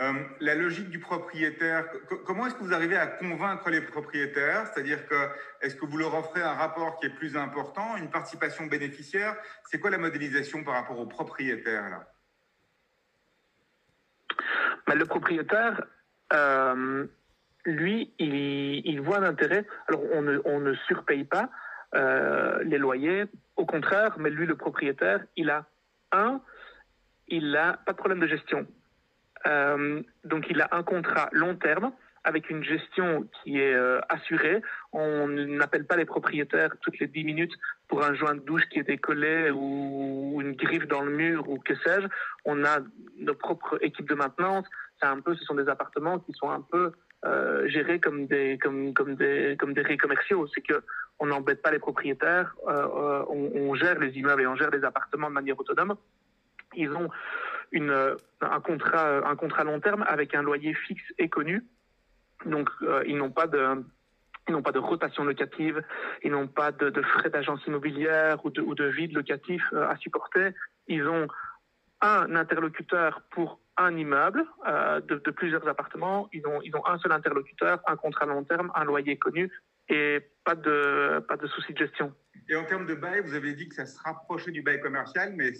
[0.00, 1.84] Euh, la logique du propriétaire,
[2.24, 4.66] comment est-ce que vous arrivez à convaincre les propriétaires?
[4.68, 5.28] C'est-à-dire que
[5.60, 9.36] est-ce que vous leur offrez un rapport qui est plus important, une participation bénéficiaire?
[9.70, 12.08] C'est quoi la modélisation par rapport aux propriétaires là?
[14.86, 15.82] Ben, Le propriétaire,
[16.32, 17.06] euh,
[17.66, 19.66] lui, il, voit l'intérêt.
[19.88, 21.50] Alors, on ne, on ne surpaye pas
[21.94, 23.24] euh, les loyers,
[23.56, 25.66] au contraire, mais lui, le propriétaire, il a
[26.12, 26.40] un,
[27.32, 28.66] il n'a pas de problème de gestion.
[29.46, 31.92] Euh, donc il a un contrat long terme
[32.24, 34.62] avec une gestion qui est euh, assurée.
[34.92, 37.54] On n'appelle pas les propriétaires toutes les 10 minutes
[37.88, 41.58] pour un joint de douche qui est décollé ou une griffe dans le mur ou
[41.58, 42.06] que sais-je.
[42.44, 42.78] On a
[43.18, 44.66] nos propres équipes de maintenance.
[45.00, 46.92] C'est un peu, ce sont des appartements qui sont un peu
[47.24, 50.46] euh, gérés comme des comme des comme des commerciaux.
[50.54, 50.84] C'est que
[51.18, 52.54] on n'embête pas les propriétaires.
[52.66, 55.96] On, on gère les immeubles et on gère les appartements de manière autonome.
[56.74, 57.08] Ils ont
[57.74, 61.64] un, contrat, un contrat long terme avec un loyer fixe et connu.
[62.44, 63.84] Donc, euh, ils n'ont pas de,
[64.48, 65.82] Ils n'ont pas de rotation locative,
[66.22, 70.54] ils n'ont pas de, frais d'agence immobilière ou de, de vide locatif euh, à supporter.
[70.88, 71.28] Ils ont
[72.00, 76.28] un interlocuteur pour un immeuble euh, de, plusieurs appartements.
[76.32, 79.50] Ils ont, ils ont un seul interlocuteur, un contrat long terme, un loyer connu
[79.88, 82.12] et pas de, pas de souci de gestion.
[82.48, 85.32] Et en termes de bail, vous avez dit que ça se rapprochait du bail commercial,
[85.36, 85.52] mais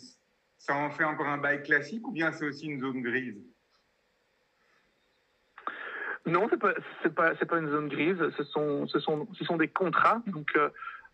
[0.62, 3.36] ça en fait encore un bail classique ou bien c'est aussi une zone grise?
[6.24, 8.18] Non, c'est pas c'est pas c'est pas une zone grise.
[8.36, 10.22] Ce sont ce sont ce sont des contrats.
[10.26, 10.68] Donc euh,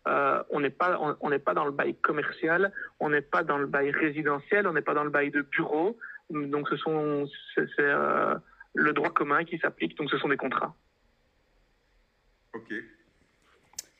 [0.07, 3.57] euh on n'est pas on n'est pas dans le bail commercial, on n'est pas dans
[3.57, 5.97] le bail résidentiel, on n'est pas dans le bail de bureau.
[6.29, 8.35] Donc ce sont c'est euh,
[8.75, 9.97] le droit commun qui s'applique.
[9.97, 10.75] Donc ce sont des contrats.
[12.53, 12.71] Ok.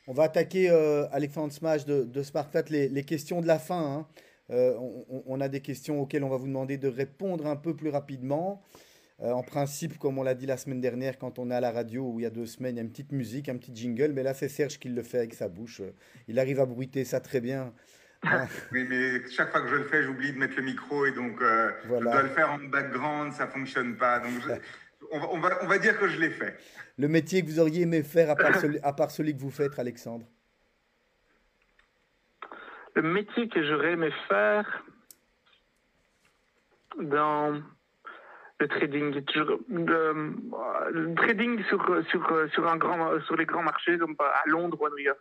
[0.06, 4.00] On va attaquer euh, Alexandre Smash de, de SmartFat les, les, questions de la fin.
[4.00, 4.08] Hein.
[4.52, 7.76] Euh, on, on, a des questions auxquelles on va vous demander de répondre un peu
[7.76, 8.64] plus rapidement.
[9.22, 11.72] Euh, en principe, comme on l'a dit la semaine dernière, quand on est à la
[11.72, 13.76] radio, où il y a deux semaines, il y a une petite musique, un petit
[13.76, 15.82] jingle, mais là c'est Serge qui le fait avec sa bouche.
[16.28, 17.74] Il arrive à bruiter ça très bien.
[18.72, 21.42] oui, mais chaque fois que je le fais, j'oublie de mettre le micro et donc
[21.42, 24.20] euh, je dois le faire en background, ça fonctionne pas.
[24.20, 24.32] Donc
[25.12, 26.56] on, va, on, va, dire que je l'ai fait.
[26.98, 29.52] Le métier que vous auriez aimé faire à part celui, à part celui que vous
[29.52, 30.26] faites, Alexandre?
[32.96, 34.84] Le métier que j'aurais aimé faire
[37.00, 37.62] dans
[38.60, 39.24] le trading.
[39.70, 44.86] Le, trading sur, sur, sur, un grand, sur les grands marchés, comme à Londres ou
[44.86, 45.20] à New York.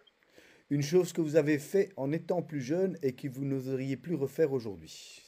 [0.70, 4.14] Une chose que vous avez fait en étant plus jeune et que vous n'oseriez plus
[4.14, 5.22] refaire aujourd'hui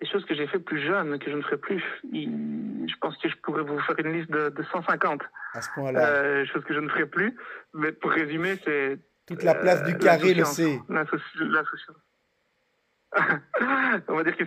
[0.00, 1.82] Des choses que j'ai fait plus jeune, que je ne ferai plus.
[2.04, 5.22] Je pense que je pourrais vous faire une liste de, 150.
[5.52, 6.00] À ce point-là.
[6.00, 7.36] Euh, choses que je ne ferai plus.
[7.74, 8.98] Mais pour résumer, c'est.
[9.28, 10.80] Toute la place du euh, carré le sait.
[14.08, 14.44] On va dire que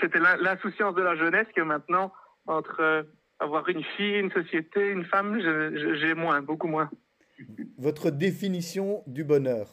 [0.00, 2.12] c'était l'insouciance de la jeunesse que maintenant,
[2.46, 3.06] entre
[3.40, 6.90] avoir une fille, une société, une femme, j'ai moins, beaucoup moins.
[7.78, 9.68] Votre définition du bonheur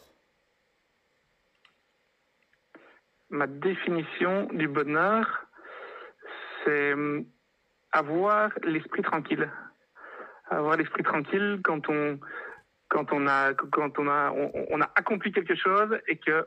[3.29, 5.45] Ma définition du bonheur,
[6.63, 7.21] c'est euh,
[7.91, 9.51] avoir l'esprit tranquille.
[10.49, 12.19] Avoir l'esprit tranquille quand on,
[12.89, 14.31] quand on a, quand on a,
[14.69, 16.45] on a accompli quelque chose et que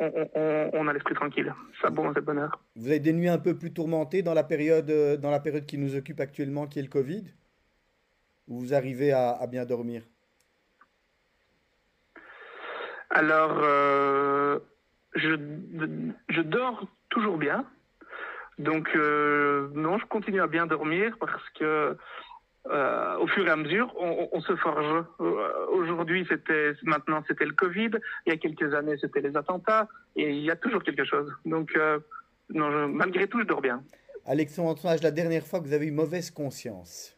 [0.00, 1.54] on, a l'esprit tranquille.
[1.80, 2.58] Ça, bon, c'est bonheur.
[2.76, 5.78] Vous avez des nuits un peu plus tourmentées dans la période, dans la période qui
[5.78, 7.24] nous occupe actuellement, qui est le Covid?
[8.48, 10.02] Ou vous arrivez à, bien dormir?
[13.10, 14.58] Alors, euh,
[15.14, 15.36] je,
[16.28, 17.66] je, dors toujours bien.
[18.58, 21.96] Donc, euh, non, je continue à bien dormir parce que
[22.68, 25.04] euh, au fur et à mesure, on, se forge.
[25.20, 27.90] Euh, aujourd'hui, c'était maintenant c'était le Covid.
[28.26, 29.88] Il y a quelques années, c'était les attentats.
[30.14, 31.32] Et il y a toujours quelque chose.
[31.46, 31.98] Donc, euh,
[32.50, 33.82] non, malgré tout, je dors bien.
[34.26, 37.16] Alexandre la dernière fois que vous avez eu mauvaise conscience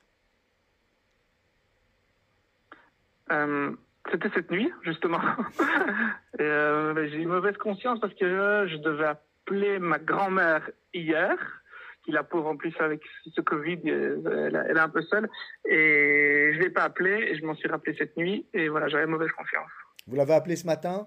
[4.11, 5.20] C'était cette nuit, justement.
[6.38, 11.62] J'ai eu mauvaise conscience parce que je devais appeler ma grand-mère hier
[12.05, 13.03] qui la pauvre en plus avec
[13.35, 15.29] ce Covid, euh, elle, est un peu seule.
[15.65, 18.89] Et je ne l'ai pas appelée et je m'en suis rappelé cette nuit et voilà,
[18.89, 19.71] j'avais mauvaise confiance.
[20.07, 21.07] Vous l'avez appelé ce matin?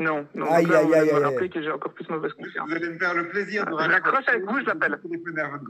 [0.00, 0.46] Non, non.
[0.50, 2.68] Aïe, aïe, aïe, me rappeler que j'ai encore plus mauvaise confiance.
[2.68, 4.98] Vous allez me faire le plaisir de Je raccroche avec vous, je l'appelle.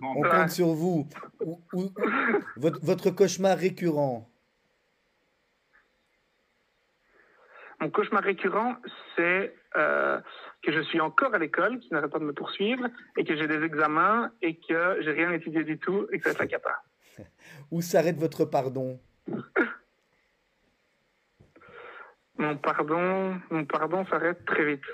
[0.03, 1.07] On compte sur vous.
[2.57, 4.31] votre, votre cauchemar récurrent
[7.81, 8.77] Mon cauchemar récurrent,
[9.15, 10.19] c'est euh,
[10.65, 12.87] que je suis encore à l'école, qui n'arrête pas de me poursuivre,
[13.17, 16.31] et que j'ai des examens, et que j'ai rien étudié du tout, et que ça
[16.31, 16.83] va être la cata.
[17.71, 18.99] Où s'arrête votre pardon?
[22.39, 24.85] Mon pardon, mon pardon s'arrête très vite.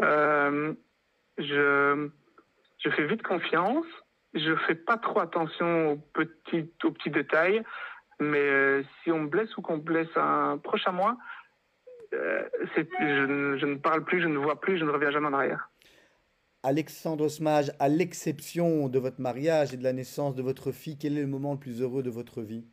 [0.00, 0.72] Euh,
[1.36, 2.08] je,
[2.78, 3.86] je fais vite confiance.
[4.34, 7.62] Je fais pas trop attention aux petits, aux petits détails.
[8.20, 11.16] Mais euh, si on me blesse ou qu'on blesse un proche à moi,
[12.14, 12.42] euh,
[13.58, 15.70] je, ne parle plus, je ne vois plus, je ne reviens jamais en arrière.
[16.62, 21.16] Alexandre Smage, à l'exception de votre mariage et de la naissance de votre fille, quel
[21.16, 22.64] est le moment le plus heureux de votre vie?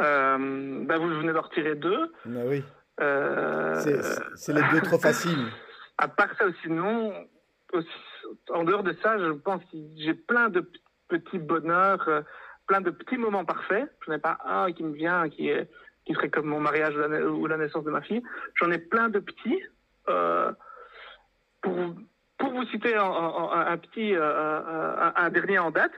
[0.00, 2.12] Euh, ben Vous venez d'en retirer deux.
[2.24, 2.64] Ben oui.
[3.00, 3.74] Euh,
[4.34, 5.46] c'est les deux trop faciles.
[5.98, 7.12] À part ça, sinon,
[8.50, 10.68] en dehors de ça, je pense que j'ai plein de
[11.08, 12.24] petits bonheurs
[12.70, 13.90] plein de petits moments parfaits.
[14.04, 15.68] Je n'en ai pas un qui me vient, qui, est,
[16.04, 18.22] qui serait comme mon mariage ou la naissance de ma fille.
[18.54, 19.60] J'en ai plein de petits.
[20.08, 20.52] Euh,
[21.62, 21.74] pour,
[22.38, 25.90] pour vous citer un, petit, euh, un, dernier en date,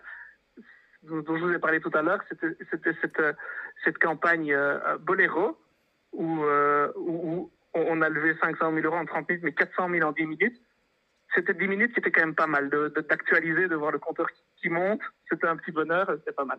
[1.03, 3.37] dont je vous ai parlé tout à l'heure, c'était cette,
[3.85, 5.59] cette campagne euh, Bolero,
[6.13, 6.43] où,
[6.97, 10.27] où, on a levé 500 000 euros en 30 minutes, mais 400 000 en 10
[10.27, 10.61] minutes.
[11.35, 12.71] C'était 10 minutes qui étaient quand même pas mal.
[12.71, 14.27] D'actualiser, de, de, voir le compteur
[14.57, 16.59] qui, monte, c'était un petit bonheur, c'était pas mal.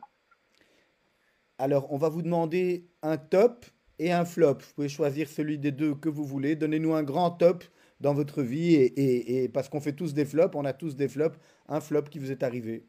[1.57, 3.65] Alors, on va vous demander un top
[3.99, 4.55] et un flop.
[4.55, 6.55] Vous pouvez choisir celui des deux que vous voulez.
[6.55, 7.63] Donnez-nous un grand top
[7.99, 11.07] dans votre vie, et, et, parce qu'on fait tous des flops, on a tous des
[11.07, 11.37] flops,
[11.69, 12.85] un flop qui vous est arrivé.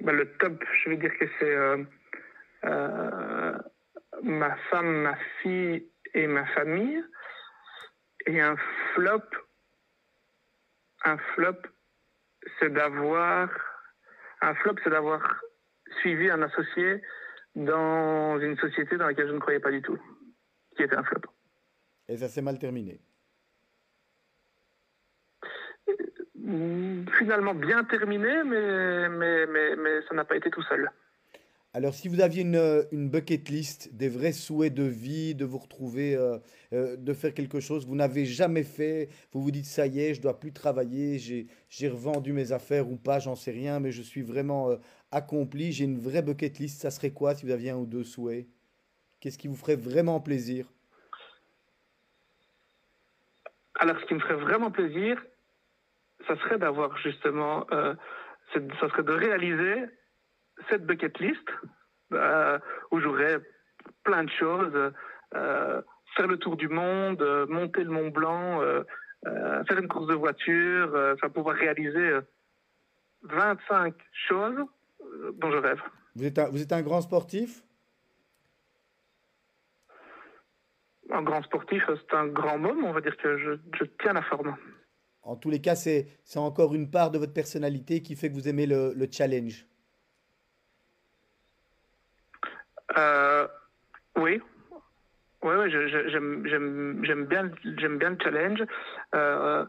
[0.00, 1.84] Bah, le top, je veux dire que c'est euh,
[2.64, 3.58] euh,
[4.22, 7.02] ma femme, ma fille et ma famille.
[8.26, 8.56] Et un
[8.94, 9.22] flop,
[11.04, 11.60] un flop,
[12.58, 13.50] c'est d'avoir,
[14.40, 15.42] un flop, c'est d'avoir
[16.00, 17.02] suivi un associé
[17.54, 19.98] dans une société dans laquelle je ne croyais pas du tout,
[20.76, 21.20] qui était un flop.
[22.08, 23.00] Et ça s'est mal terminé.
[27.18, 30.90] Finalement bien terminé, mais, mais, mais, mais ça n'a pas été tout seul.
[31.76, 35.58] Alors, si vous aviez une, une, bucket list, des vrais souhaits de vie, de vous
[35.58, 36.38] retrouver, euh,
[36.72, 39.98] euh, de faire quelque chose que vous n'avez jamais fait, vous vous dites ça y
[39.98, 43.90] est, je dois plus travailler, j'ai revendu mes affaires ou pas, j'en sais rien, mais
[43.90, 44.76] je suis vraiment euh,
[45.10, 48.04] accompli, j'ai une vraie bucket list, ça serait quoi si vous aviez un ou deux
[48.04, 48.46] souhaits?
[49.18, 50.72] Qu'est-ce qui vous ferait vraiment plaisir?
[53.80, 55.20] Alors, ce qui me ferait vraiment plaisir,
[56.28, 59.86] ça serait d'avoir justement, ça serait de réaliser
[60.68, 61.48] cette bucket list
[62.12, 62.58] euh,
[62.90, 63.38] où j'aurais
[64.02, 64.92] plein de choses,
[65.34, 65.82] euh,
[66.16, 68.60] faire le tour du monde, euh, monter le Mont Blanc,
[69.66, 72.18] faire une course de voiture, enfin pouvoir réaliser
[73.22, 73.94] 25
[74.28, 74.66] choses
[75.34, 75.80] dont je rêve.
[76.14, 77.62] Vous êtes un, vous êtes un grand sportif?
[81.10, 84.22] Un grand sportif, c'est un grand mais on va dire que je, je tiens la
[84.22, 84.56] forme.
[85.22, 88.48] En tous les cas, c'est encore une part de votre personnalité qui fait que vous
[88.48, 89.66] aimez le, le challenge.
[92.96, 93.48] Euh,
[94.16, 94.40] oui.
[95.42, 96.42] Oui, ouais, j'aime
[97.26, 97.50] bien,
[97.98, 98.62] bien le challenge.
[99.14, 99.66] Euh,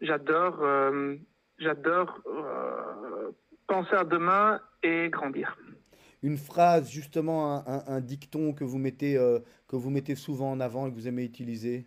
[0.00, 1.16] j'adore euh,
[1.58, 3.30] j'adore euh,
[3.66, 5.56] penser à demain et grandir.
[6.22, 9.14] Une phrase, justement, un, un, dicton que vous, mettez,
[9.68, 11.86] que vous mettez souvent en avant et que vous aimez utiliser?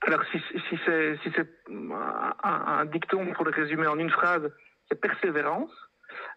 [0.00, 1.30] Alors, si, si c'est si
[1.70, 4.52] un, un dicton, pour le résumer en une phrase,
[4.88, 5.72] c'est persévérance.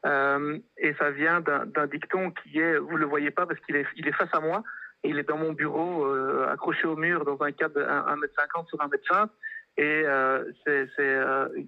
[0.05, 3.85] Euh, et ça vient d'un dicton qui est, vous le voyez pas parce qu'il est,
[3.95, 4.63] il est face à moi,
[5.03, 8.77] il est dans mon bureau, euh, accroché au mur dans un cadre de 1m50 sur
[8.79, 9.29] 1m20.
[9.77, 10.89] Et euh, c'est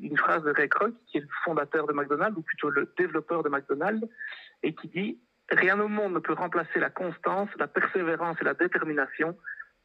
[0.02, 3.42] une phrase de Ray Kroc, qui est le fondateur de McDonald's, ou plutôt le développeur
[3.42, 4.06] de McDonald's,
[4.64, 5.20] et qui dit
[5.52, 9.38] Rien au monde ne peut remplacer la constance, la persévérance et la détermination,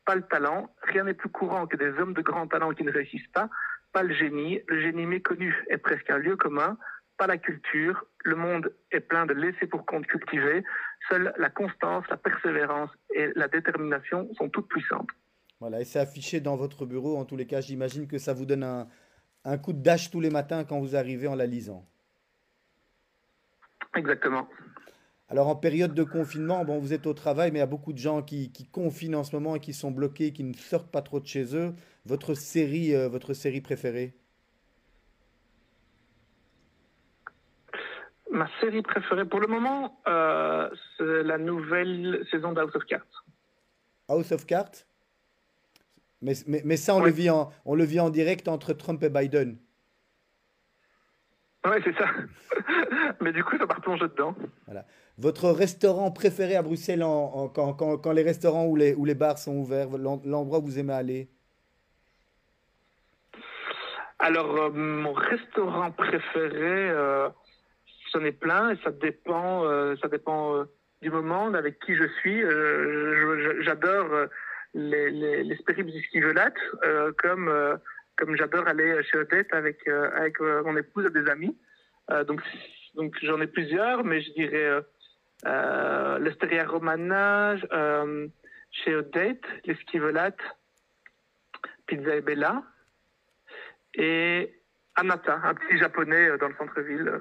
[0.04, 0.72] pas le talent.
[0.82, 3.50] Rien n'est plus courant que des hommes de grand talent qui ne réussissent pas,
[3.92, 4.60] pas le génie.
[4.68, 6.78] Le génie méconnu est presque un lieu commun
[7.16, 8.04] pas la culture.
[8.24, 10.64] Le monde est plein de laisser pour compte cultivés.
[11.08, 15.08] Seule la constance, la persévérance et la détermination sont toutes puissantes.
[15.60, 17.16] Voilà, et c'est affiché dans votre bureau.
[17.16, 18.88] En tous les cas, j'imagine que ça vous donne un,
[19.44, 21.86] un coup de dash tous les matins quand vous arrivez en la lisant.
[23.94, 24.48] Exactement.
[25.28, 27.92] Alors en période de confinement, bon, vous êtes au travail, mais il y a beaucoup
[27.92, 30.90] de gens qui, qui confinent en ce moment et qui sont bloqués, qui ne sortent
[30.90, 31.74] pas trop de chez eux.
[32.04, 34.14] Votre série, euh, votre série préférée?
[38.36, 40.68] Ma série préférée pour le moment, euh,
[40.98, 43.24] c'est la nouvelle saison d'House of Cards.
[44.10, 44.84] House of Cards?
[46.20, 49.02] Mais, mais, mais, ça, on, le vit en, on le vit en direct entre Trump
[49.02, 49.56] et Biden.
[51.64, 52.08] Oui, c'est ça.
[53.22, 54.34] mais du coup, ça va replonger dedans.
[54.66, 54.84] Voilà.
[55.16, 59.06] Votre restaurant préféré à Bruxelles en, en, quand, quand, quand, les restaurants ou les, ou
[59.06, 61.30] les bars sont ouverts, l'endroit où vous aimez aller?
[64.18, 67.28] Alors, euh, mon restaurant préféré, euh,
[68.12, 70.64] j'en ai plein et ça dépend, euh, ça dépend euh,
[71.02, 72.42] du moment avec qui je suis.
[72.42, 74.26] Euh, j'adore
[74.74, 76.34] les, les, les du
[77.18, 77.78] comme
[78.16, 81.56] comme j'adore aller chez Odette avec avec mon épouse et des amis.
[82.26, 82.40] donc
[82.94, 84.82] donc j'en ai plusieurs, mais je dirais
[85.46, 87.56] euh, l'Esteria Romana,
[88.70, 90.40] chez Odette, les skivolates,
[91.86, 92.62] Pizza et Bella
[93.94, 94.52] et
[94.94, 97.20] Anata, un petit japonais dans le centre-ville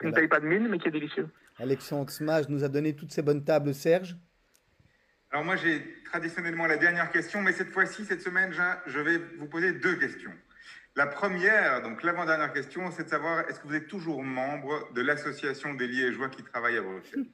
[0.00, 1.28] qui ne paye pas de mine, mais qui est délicieux.
[1.58, 4.16] Alexandre Smash nous a donné toutes ces bonnes tables, Serge.
[5.30, 8.52] Alors moi, j'ai traditionnellement la dernière question, mais cette fois-ci, cette semaine,
[8.86, 10.32] je vais vous poser deux questions.
[10.94, 15.02] La première, donc l'avant-dernière question, c'est de savoir est-ce que vous êtes toujours membre de
[15.02, 17.26] l'association des Liégeois qui travaillent à Bruxelles?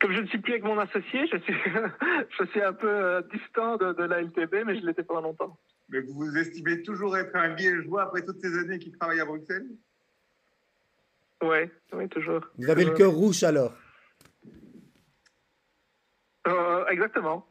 [0.00, 1.54] Comme je ne suis plus avec mon associé, je suis,
[2.38, 5.58] je suis un peu euh, distant de, de la LTB, mais je l'étais pendant longtemps.
[5.90, 9.24] Mais vous vous estimez toujours être un liégeois après toutes ces années qu'il travaille à
[9.24, 9.66] Bruxelles?
[11.42, 12.46] Oui, oui, toujours.
[12.58, 13.74] Vous avez le cœur rouge alors?
[16.90, 17.46] Exactement.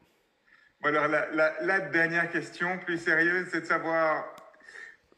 [0.84, 4.24] alors, la, dernière question, plus sérieuse, c'est de savoir,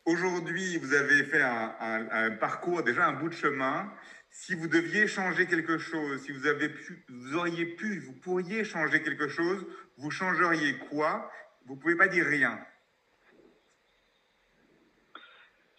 [0.04, 3.92] aujourd'hui, vous avez fait un, parcours, déjà un bout de chemin.
[4.30, 8.64] Si vous deviez changer quelque chose, si vous, avez pu, vous auriez pu, vous pourriez
[8.64, 9.66] changer quelque chose,
[9.98, 11.30] vous changeriez quoi?
[11.66, 12.58] Vous ne pouvez pas dire rien.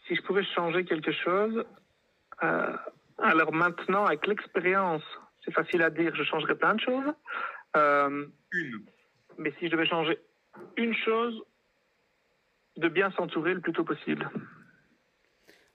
[0.08, 1.64] Si je pouvais changer quelque chose,
[2.44, 2.78] euh,
[3.20, 5.04] alors maintenant, avec l'expérience,
[5.44, 7.14] c'est facile à dire, je changerais plein de choses.
[7.76, 8.86] Euh, une.
[9.38, 10.20] Mais si je devais changer
[10.78, 11.42] une chose,
[12.78, 14.30] de bien s'entourer le plus tôt possible.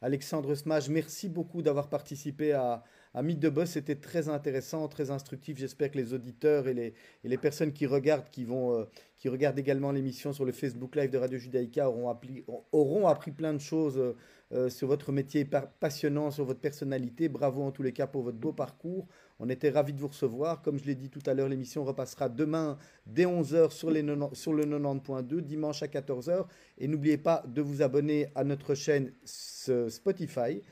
[0.01, 2.83] Alexandre Smage, merci beaucoup d'avoir participé à,
[3.19, 3.71] à Mythe de Boss.
[3.71, 5.59] C'était très intéressant, très instructif.
[5.59, 6.95] J'espère que les auditeurs et les,
[7.25, 8.85] et les, personnes qui regardent, qui, vont, euh,
[9.16, 13.33] qui regardent également l'émission sur le Facebook Live de Radio Judaïka auront appris, auront appris
[13.33, 14.14] plein de choses euh,
[14.53, 15.45] euh, sur votre métier
[15.81, 17.29] passionnant, sur votre personnalité.
[17.29, 19.09] Bravo en tous les cas pour votre beau parcours.
[19.41, 20.62] On était ravis de vous recevoir.
[20.62, 23.91] Comme je l'ai dit tout à l'heure, l'émission repassera demain dès 11h sur,
[24.37, 26.47] sur le 90.2, dimanche à 14h.
[26.79, 30.62] Et n'oubliez pas de vous abonner à notre chaîne Spotify.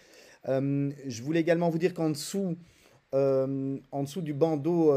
[0.49, 2.57] Euh, je voulais également vous dire qu'en dessous,
[3.14, 4.92] euh, en dessous du bandeau,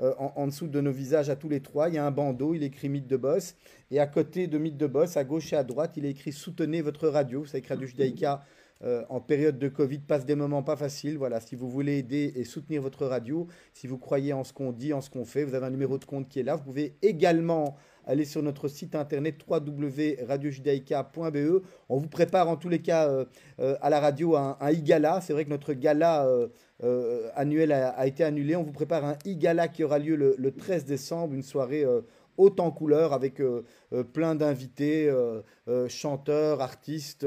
[0.00, 2.54] en, en, dessous de nos visages à tous les trois, il y a un bandeau,
[2.54, 3.54] il écrit Mythe de Boss.
[3.90, 6.32] Et à côté de Mythe de Boss, à gauche et à droite, il est écrit
[6.32, 7.40] Soutenez votre radio.
[7.40, 8.44] Vous savez que Radio Judaïka,
[8.82, 11.16] euh, en période de Covid, passe des moments pas faciles.
[11.16, 14.72] Voilà, si vous voulez aider et soutenir votre radio, si vous croyez en ce qu'on
[14.72, 16.56] dit, en ce qu'on fait, vous avez un numéro de compte qui est là.
[16.56, 17.76] Vous pouvez également
[18.06, 21.62] aller sur notre site internet www.radiojudaïka.be.
[21.88, 23.24] On vous prépare en tous les cas euh,
[23.60, 25.20] euh, à la radio un, un e-gala.
[25.20, 26.28] C'est vrai que notre gala
[27.34, 28.56] annuel a, été annulé.
[28.56, 31.86] On vous prépare un e-gala qui aura lieu le, le 13 décembre, une soirée
[32.36, 35.42] haute en couleur avec euh, euh, plein d'invités, euh,
[35.88, 37.26] chanteurs, artistes,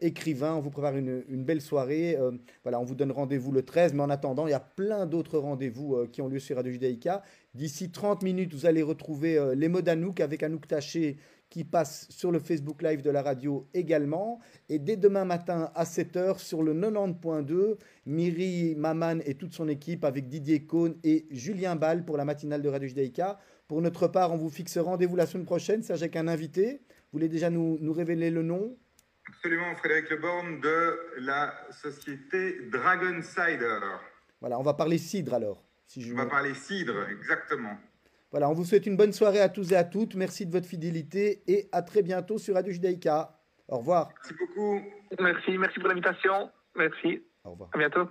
[0.00, 0.54] écrivains.
[0.54, 2.16] On vous prépare une, belle soirée.
[2.64, 6.06] on vous donne rendez-vous le 13, mais en attendant, il y a plein d'autres rendez-vous
[6.12, 7.22] qui ont lieu sur Radio Judaïka.
[7.54, 11.18] D'ici 30 minutes, vous allez retrouver les mots d'Anouk avec Anouk Taché
[11.50, 14.40] qui passe sur le Facebook Live de la radio également.
[14.68, 17.76] Et dès demain matin à 7h sur le 90.2,
[18.06, 22.62] Miri Maman et toute son équipe avec Didier Cohn et Julien Ball pour la matinale
[22.62, 23.40] de Radio Judaïka.
[23.66, 26.80] Pour notre part, on vous fixe rendez-vous la semaine prochaine, c'est avec un invité.
[26.88, 28.76] Vous voulez déjà nous, nous révéler le nom?
[29.28, 33.80] Absolument, Frédéric Leborn de la société Dragon Cider.
[34.40, 35.64] Voilà, on va parler cidre alors.
[35.90, 37.76] Si je on va parler cidre, exactement.
[38.30, 40.14] Voilà, on vous souhaite une bonne soirée à tous et à toutes.
[40.14, 43.36] Merci de votre fidélité et à très bientôt sur Radio Judaïka.
[43.66, 44.08] Au revoir.
[44.22, 44.80] Merci beaucoup.
[45.18, 46.48] Merci, merci pour l'invitation.
[46.76, 47.24] Merci.
[47.42, 47.70] Au revoir.
[47.72, 48.08] À bientôt.